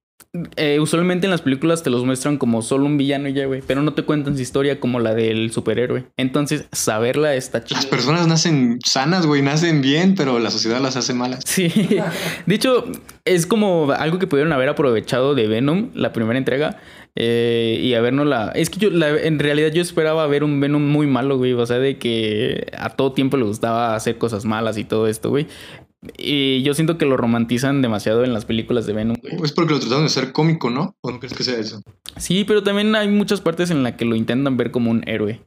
eh, 0.56 0.78
usualmente 0.80 1.26
en 1.26 1.30
las 1.30 1.42
películas 1.42 1.82
te 1.82 1.90
los 1.90 2.04
muestran 2.04 2.38
como 2.38 2.62
solo 2.62 2.86
un 2.86 2.96
villano 2.96 3.28
y 3.28 3.32
ya, 3.32 3.46
güey, 3.46 3.62
pero 3.66 3.82
no 3.82 3.94
te 3.94 4.02
cuentan 4.02 4.36
su 4.36 4.42
historia 4.42 4.78
como 4.80 5.00
la 5.00 5.14
del 5.14 5.50
superhéroe. 5.52 6.04
Entonces, 6.16 6.66
saberla 6.72 7.34
está 7.34 7.64
chido. 7.64 7.78
Las 7.80 7.86
personas 7.86 8.26
nacen 8.26 8.78
sanas, 8.84 9.26
güey, 9.26 9.42
nacen 9.42 9.82
bien, 9.82 10.14
pero 10.14 10.38
la 10.38 10.50
sociedad 10.50 10.80
las 10.80 10.96
hace 10.96 11.14
malas. 11.14 11.40
Sí, 11.46 11.68
de 12.46 12.54
hecho, 12.54 12.84
es 13.24 13.46
como 13.46 13.90
algo 13.92 14.18
que 14.18 14.26
pudieron 14.26 14.52
haber 14.52 14.68
aprovechado 14.68 15.34
de 15.34 15.46
Venom, 15.48 15.90
la 15.94 16.12
primera 16.12 16.38
entrega, 16.38 16.78
eh, 17.16 17.80
y 17.82 17.94
habernos 17.94 18.26
la... 18.26 18.52
Es 18.54 18.70
que 18.70 18.78
yo, 18.78 18.90
la- 18.90 19.20
en 19.20 19.38
realidad 19.40 19.72
yo 19.72 19.82
esperaba 19.82 20.26
ver 20.28 20.44
un 20.44 20.60
Venom 20.60 20.82
muy 20.86 21.06
malo, 21.08 21.38
güey, 21.38 21.52
o 21.54 21.66
sea, 21.66 21.78
de 21.78 21.98
que 21.98 22.68
a 22.78 22.90
todo 22.90 23.12
tiempo 23.12 23.36
le 23.36 23.44
gustaba 23.44 23.96
hacer 23.96 24.16
cosas 24.16 24.44
malas 24.44 24.78
y 24.78 24.84
todo 24.84 25.08
esto, 25.08 25.28
güey. 25.30 25.48
Y 26.16 26.62
yo 26.62 26.72
siento 26.72 26.96
que 26.96 27.04
lo 27.04 27.16
romantizan 27.16 27.82
demasiado 27.82 28.24
en 28.24 28.32
las 28.32 28.46
películas 28.46 28.86
de 28.86 28.94
Venom, 28.94 29.16
güey. 29.20 29.34
Es 29.42 29.52
porque 29.52 29.74
lo 29.74 29.80
trataron 29.80 30.04
de 30.04 30.10
ser 30.10 30.32
cómico, 30.32 30.70
¿no? 30.70 30.96
¿O 31.02 31.10
no 31.10 31.18
crees 31.18 31.34
que 31.34 31.44
sea 31.44 31.58
eso? 31.58 31.82
Sí, 32.16 32.44
pero 32.44 32.62
también 32.62 32.94
hay 32.94 33.08
muchas 33.08 33.40
partes 33.40 33.70
en 33.70 33.82
las 33.82 33.96
que 33.96 34.06
lo 34.06 34.16
intentan 34.16 34.56
ver 34.56 34.70
como 34.70 34.90
un 34.90 35.06
héroe. 35.06 35.42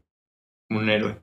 Un 0.70 0.90
héroe. 0.90 1.18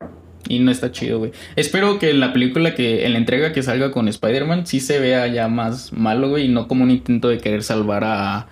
Y 0.49 0.59
no 0.59 0.71
está 0.71 0.91
chido, 0.91 1.19
güey. 1.19 1.33
Espero 1.55 1.99
que 1.99 2.11
en 2.11 2.19
la 2.19 2.33
película 2.33 2.75
que, 2.75 3.07
en 3.07 3.13
la 3.13 3.19
entrega 3.19 3.53
que 3.53 3.63
salga 3.63 3.93
con 3.93 4.09
Spider-Man, 4.09 4.67
sí 4.67 4.81
se 4.81 4.99
vea 4.99 5.27
ya 5.29 5.49
más 5.49 5.93
malo, 5.93 6.29
güey, 6.29 6.47
y 6.47 6.49
no 6.49 6.67
como 6.67 6.83
un 6.83 6.91
intento 6.91 7.29
de 7.29 7.39
querer 7.39 7.63
salvar 7.63 8.03
a, 8.05 8.49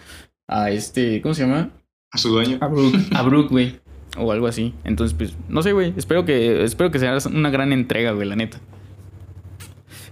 a 0.49 0.71
este, 0.71 1.21
¿cómo 1.23 1.35
se 1.35 1.43
llama? 1.43 1.71
A 2.13 2.19
su 2.19 2.29
dueño. 2.29 2.59
A 2.61 2.69
Brooke. 2.69 2.99
A 3.15 3.23
Brooke, 3.23 3.51
güey. 3.51 3.81
O 4.17 4.31
algo 4.33 4.47
así. 4.47 4.75
Entonces, 4.85 5.17
pues, 5.17 5.37
no 5.49 5.63
sé, 5.63 5.73
güey. 5.73 5.93
Espero 5.97 6.25
que, 6.25 6.63
espero 6.63 6.91
que 6.91 6.99
sea 6.99 7.19
una 7.33 7.51
gran 7.51 7.73
entrega, 7.73 8.13
güey, 8.13 8.29
la 8.29 8.37
neta. 8.37 8.61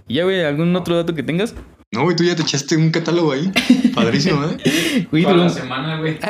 Y 0.07 0.15
ya, 0.15 0.23
güey, 0.23 0.41
¿algún 0.43 0.75
otro 0.75 0.95
dato 0.95 1.13
que 1.15 1.23
tengas? 1.23 1.53
No, 1.93 2.03
güey, 2.03 2.15
tú 2.15 2.23
ya 2.23 2.35
te 2.35 2.41
echaste 2.41 2.75
un 2.77 2.91
catálogo 2.91 3.31
ahí. 3.31 3.51
Padrísimo, 3.93 4.43
¿eh? 4.43 5.07
Güey, 5.11 5.23
Toda 5.23 5.37
la 5.37 5.49
semana, 5.49 5.99
güey. 5.99 6.17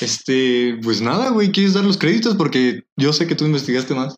Este, 0.00 0.78
pues 0.82 1.00
nada, 1.00 1.30
güey, 1.30 1.52
¿quieres 1.52 1.74
dar 1.74 1.84
los 1.84 1.96
créditos? 1.96 2.34
Porque 2.34 2.82
yo 2.96 3.12
sé 3.12 3.26
que 3.28 3.36
tú 3.36 3.44
investigaste 3.46 3.94
más. 3.94 4.16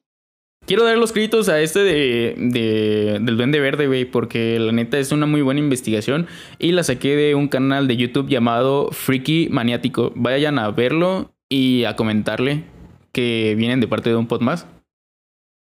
Quiero 0.67 0.85
dar 0.85 0.97
los 0.97 1.13
créditos 1.13 1.49
a 1.49 1.61
este 1.61 1.81
de, 1.81 2.35
de- 2.39 3.19
del 3.21 3.37
Duende 3.37 3.61
Verde, 3.61 3.87
güey, 3.87 4.05
porque 4.07 4.59
la 4.59 4.73
neta 4.73 4.99
es 4.99 5.13
una 5.13 5.27
muy 5.27 5.43
buena 5.43 5.61
investigación 5.61 6.27
y 6.59 6.73
la 6.73 6.85
saqué 6.85 7.17
de 7.17 7.35
un 7.35 7.49
canal 7.49 7.87
de 7.89 7.97
YouTube 7.97 8.29
llamado 8.29 8.89
Freaky 8.93 9.49
Maniático. 9.51 10.13
Vayan 10.15 10.59
a 10.59 10.71
verlo 10.71 11.33
y 11.51 11.85
a 11.85 11.97
comentarle 11.97 12.65
que 13.13 13.55
vienen 13.59 13.81
de 13.81 13.89
parte 13.89 14.09
de 14.09 14.17
un 14.17 14.29
pod 14.29 14.41
más. 14.41 14.67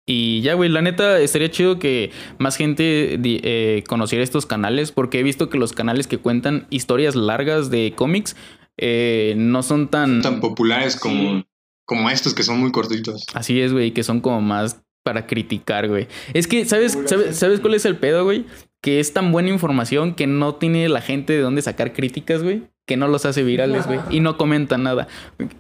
Y 0.09 0.41
ya, 0.43 0.55
güey, 0.55 0.71
la 0.71 0.83
neta 0.83 1.19
estaría 1.19 1.51
chido 1.51 1.81
que 1.81 2.13
más 2.39 2.57
gente 2.57 3.19
eh, 3.23 3.83
conociera 3.89 4.23
estos 4.23 4.47
canales, 4.47 4.93
porque 4.93 5.19
he 5.19 5.23
visto 5.25 5.49
que 5.51 5.59
los 5.59 5.73
canales 5.73 6.07
que 6.07 6.19
cuentan 6.19 6.69
historias 6.71 7.17
largas 7.17 7.71
de 7.71 7.93
cómics 7.97 8.37
eh, 8.79 9.35
no 9.37 9.65
son 9.65 9.89
tan... 9.89 10.23
Tan 10.23 10.41
populares 10.41 10.95
como, 10.97 11.39
Sí. 11.41 11.47
como 11.85 12.09
estos 12.11 12.35
que 12.35 12.45
son 12.45 12.61
muy 12.61 12.71
cortitos. 12.71 13.25
Así 13.35 13.61
es, 13.61 13.73
güey, 13.73 13.91
que 13.93 14.05
son 14.05 14.21
como 14.21 14.41
más 14.41 14.81
para 15.03 15.27
criticar, 15.27 15.89
güey. 15.89 16.07
Es 16.35 16.47
que, 16.47 16.65
¿sabes, 16.67 16.97
sabes. 17.07 17.37
¿sabes 17.37 17.59
cuál 17.61 17.75
es 17.75 17.85
el 17.85 17.97
pedo, 17.97 18.25
güey? 18.25 18.45
Que 18.87 19.01
es 19.01 19.13
tan 19.13 19.33
buena 19.33 19.49
información 19.49 20.15
que 20.15 20.29
no 20.29 20.55
tiene 20.55 20.89
la 20.89 21.01
gente 21.01 21.33
de 21.33 21.41
dónde 21.41 21.61
sacar 21.61 21.93
críticas, 21.93 22.45
güey. 22.45 22.63
Que 22.87 22.97
no 22.97 23.09
los 23.09 23.27
hace 23.27 23.43
virales, 23.43 23.85
güey. 23.89 23.99
Y 24.11 24.21
no 24.21 24.39
comentan 24.39 24.85
nada. 24.85 25.09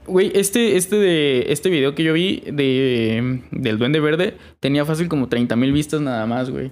Güey, 0.06 0.30
este, 0.36 0.76
este 0.76 0.94
de. 0.94 1.46
Este 1.48 1.68
video 1.68 1.96
que 1.96 2.04
yo 2.04 2.12
vi 2.12 2.44
de. 2.46 3.42
Del 3.50 3.78
Duende 3.78 3.98
Verde 3.98 4.36
tenía 4.60 4.84
fácil 4.84 5.08
como 5.08 5.28
30 5.28 5.56
mil 5.56 5.72
vistas 5.72 6.00
nada 6.00 6.24
más, 6.26 6.50
güey. 6.50 6.70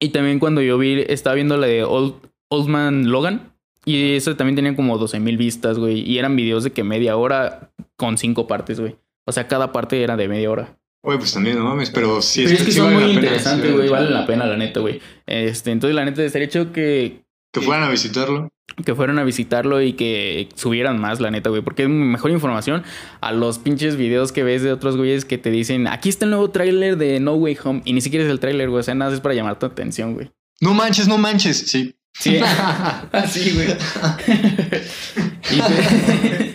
Y 0.00 0.08
también 0.08 0.38
cuando 0.38 0.62
yo 0.62 0.78
vi. 0.78 1.04
Estaba 1.06 1.34
viendo 1.34 1.58
la 1.58 1.66
de 1.66 1.84
Old, 1.84 2.14
Old 2.48 2.68
Man 2.68 3.10
Logan. 3.10 3.52
Y 3.84 4.14
eso 4.14 4.34
también 4.36 4.56
tenía 4.56 4.74
como 4.74 4.96
12 4.96 5.20
mil 5.20 5.36
vistas, 5.36 5.78
güey. 5.78 6.00
Y 6.00 6.16
eran 6.16 6.34
videos 6.34 6.64
de 6.64 6.72
que 6.72 6.82
media 6.82 7.14
hora 7.18 7.74
con 7.96 8.16
cinco 8.16 8.46
partes, 8.46 8.80
güey. 8.80 8.96
O 9.26 9.32
sea, 9.32 9.48
cada 9.48 9.70
parte 9.70 10.02
era 10.02 10.16
de 10.16 10.28
media 10.28 10.50
hora. 10.50 10.78
Oye, 11.04 11.18
pues 11.18 11.32
también 11.32 11.58
no 11.58 11.64
mames, 11.64 11.90
pero 11.90 12.22
sí 12.22 12.44
Pero 12.44 12.54
es 12.56 12.62
que 12.62 12.70
sí 12.70 12.78
son 12.78 12.94
vale 12.94 13.06
muy 13.06 13.14
interesantes, 13.14 13.72
güey. 13.72 13.88
vale 13.88 14.04
Valen 14.04 14.14
la 14.14 14.26
pena, 14.26 14.46
la 14.46 14.56
neta, 14.56 14.80
güey. 14.80 15.00
Este, 15.26 15.72
entonces, 15.72 15.94
la 15.96 16.04
neta, 16.04 16.22
estaría 16.22 16.46
hecho 16.46 16.72
que, 16.72 17.22
Que 17.52 17.60
fueran 17.60 17.82
a 17.84 17.90
visitarlo. 17.90 18.48
que 18.84 18.94
fueran 18.94 19.18
a 19.18 19.24
visitarlo 19.24 19.82
y 19.82 19.94
que 19.94 20.48
subieran 20.54 21.00
más, 21.00 21.18
la 21.20 21.32
neta, 21.32 21.50
güey. 21.50 21.60
Porque 21.62 21.82
es 21.82 21.88
mejor 21.88 22.30
información 22.30 22.84
a 23.20 23.32
los 23.32 23.58
pinches 23.58 23.96
videos 23.96 24.30
que 24.30 24.44
ves 24.44 24.62
de 24.62 24.72
otros 24.72 24.96
güeyes 24.96 25.24
que 25.24 25.38
te 25.38 25.50
dicen, 25.50 25.88
aquí 25.88 26.08
está 26.08 26.24
el 26.24 26.30
nuevo 26.30 26.50
tráiler 26.50 26.96
de 26.96 27.18
No 27.18 27.34
Way 27.34 27.58
Home. 27.64 27.82
Y 27.84 27.94
ni 27.94 28.00
siquiera 28.00 28.24
es 28.24 28.30
el 28.30 28.38
tráiler, 28.38 28.70
güey. 28.70 28.80
O 28.80 28.82
sea, 28.84 28.94
nada 28.94 29.12
es 29.12 29.20
para 29.20 29.34
llamar 29.34 29.58
tu 29.58 29.66
atención, 29.66 30.14
güey. 30.14 30.30
No 30.60 30.72
manches, 30.72 31.08
no 31.08 31.18
manches. 31.18 31.66
Sí. 31.68 31.96
Sí, 32.14 32.38
así, 33.12 33.50
güey. 33.54 33.68
y, 35.50 35.60
pues, 35.60 36.54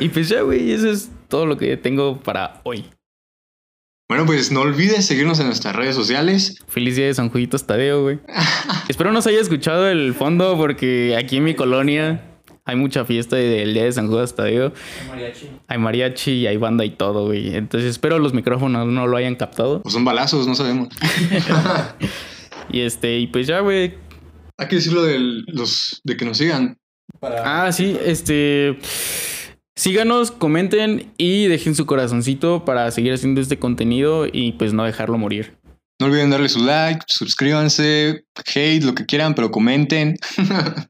y 0.00 0.08
pues 0.08 0.28
ya, 0.28 0.40
güey, 0.42 0.72
eso 0.72 0.90
es 0.90 1.08
todo 1.28 1.46
lo 1.46 1.56
que 1.56 1.76
tengo 1.76 2.18
para 2.20 2.60
hoy. 2.64 2.84
Bueno, 4.08 4.24
pues 4.24 4.52
no 4.52 4.60
olvides 4.60 5.04
seguirnos 5.04 5.40
en 5.40 5.46
nuestras 5.46 5.74
redes 5.74 5.96
sociales. 5.96 6.58
Feliz 6.68 6.94
día 6.94 7.06
de 7.06 7.14
San 7.14 7.28
Juditos 7.28 7.66
Tadeo, 7.66 8.02
güey. 8.02 8.20
Espero 8.88 9.10
no 9.10 9.20
se 9.20 9.30
haya 9.30 9.40
escuchado 9.40 9.88
el 9.88 10.14
fondo 10.14 10.56
porque 10.56 11.16
aquí 11.18 11.38
en 11.38 11.44
mi 11.44 11.54
colonia 11.54 12.22
hay 12.64 12.76
mucha 12.76 13.04
fiesta 13.04 13.34
del 13.34 13.74
día 13.74 13.82
de 13.84 13.92
San 13.92 14.06
Judas 14.06 14.36
Tadeo. 14.36 14.72
Mariachi. 15.08 15.50
Hay 15.66 15.78
mariachi 15.78 16.30
y 16.32 16.46
hay 16.46 16.56
banda 16.56 16.84
y 16.84 16.90
todo, 16.90 17.26
güey. 17.26 17.56
Entonces 17.56 17.90
espero 17.90 18.20
los 18.20 18.32
micrófonos 18.32 18.86
no 18.86 19.08
lo 19.08 19.16
hayan 19.16 19.34
captado. 19.34 19.82
O 19.84 19.90
son 19.90 20.04
balazos, 20.04 20.46
no 20.46 20.54
sabemos. 20.54 20.88
Y 22.68 22.80
este, 22.80 23.18
y 23.18 23.28
pues 23.28 23.46
ya, 23.46 23.60
güey. 23.60 23.94
Hay 24.58 24.68
que 24.68 24.76
decirlo 24.76 25.04
de 25.04 25.18
los 25.46 26.00
de 26.02 26.16
que 26.16 26.24
nos 26.24 26.38
sigan. 26.38 26.78
Para 27.20 27.66
Ah, 27.66 27.72
sí, 27.72 27.96
este. 28.04 28.76
Síganos, 29.76 30.30
comenten 30.30 31.12
y 31.18 31.46
dejen 31.48 31.74
su 31.74 31.84
corazoncito 31.84 32.64
para 32.64 32.90
seguir 32.90 33.12
haciendo 33.12 33.42
este 33.42 33.58
contenido 33.58 34.26
y 34.30 34.52
pues 34.52 34.72
no 34.72 34.84
dejarlo 34.84 35.18
morir. 35.18 35.58
No 36.00 36.06
olviden 36.06 36.30
darle 36.30 36.48
su 36.48 36.64
like, 36.64 37.04
suscríbanse, 37.06 38.24
hate, 38.54 38.82
lo 38.82 38.94
que 38.94 39.04
quieran, 39.04 39.34
pero 39.34 39.50
comenten. 39.50 40.16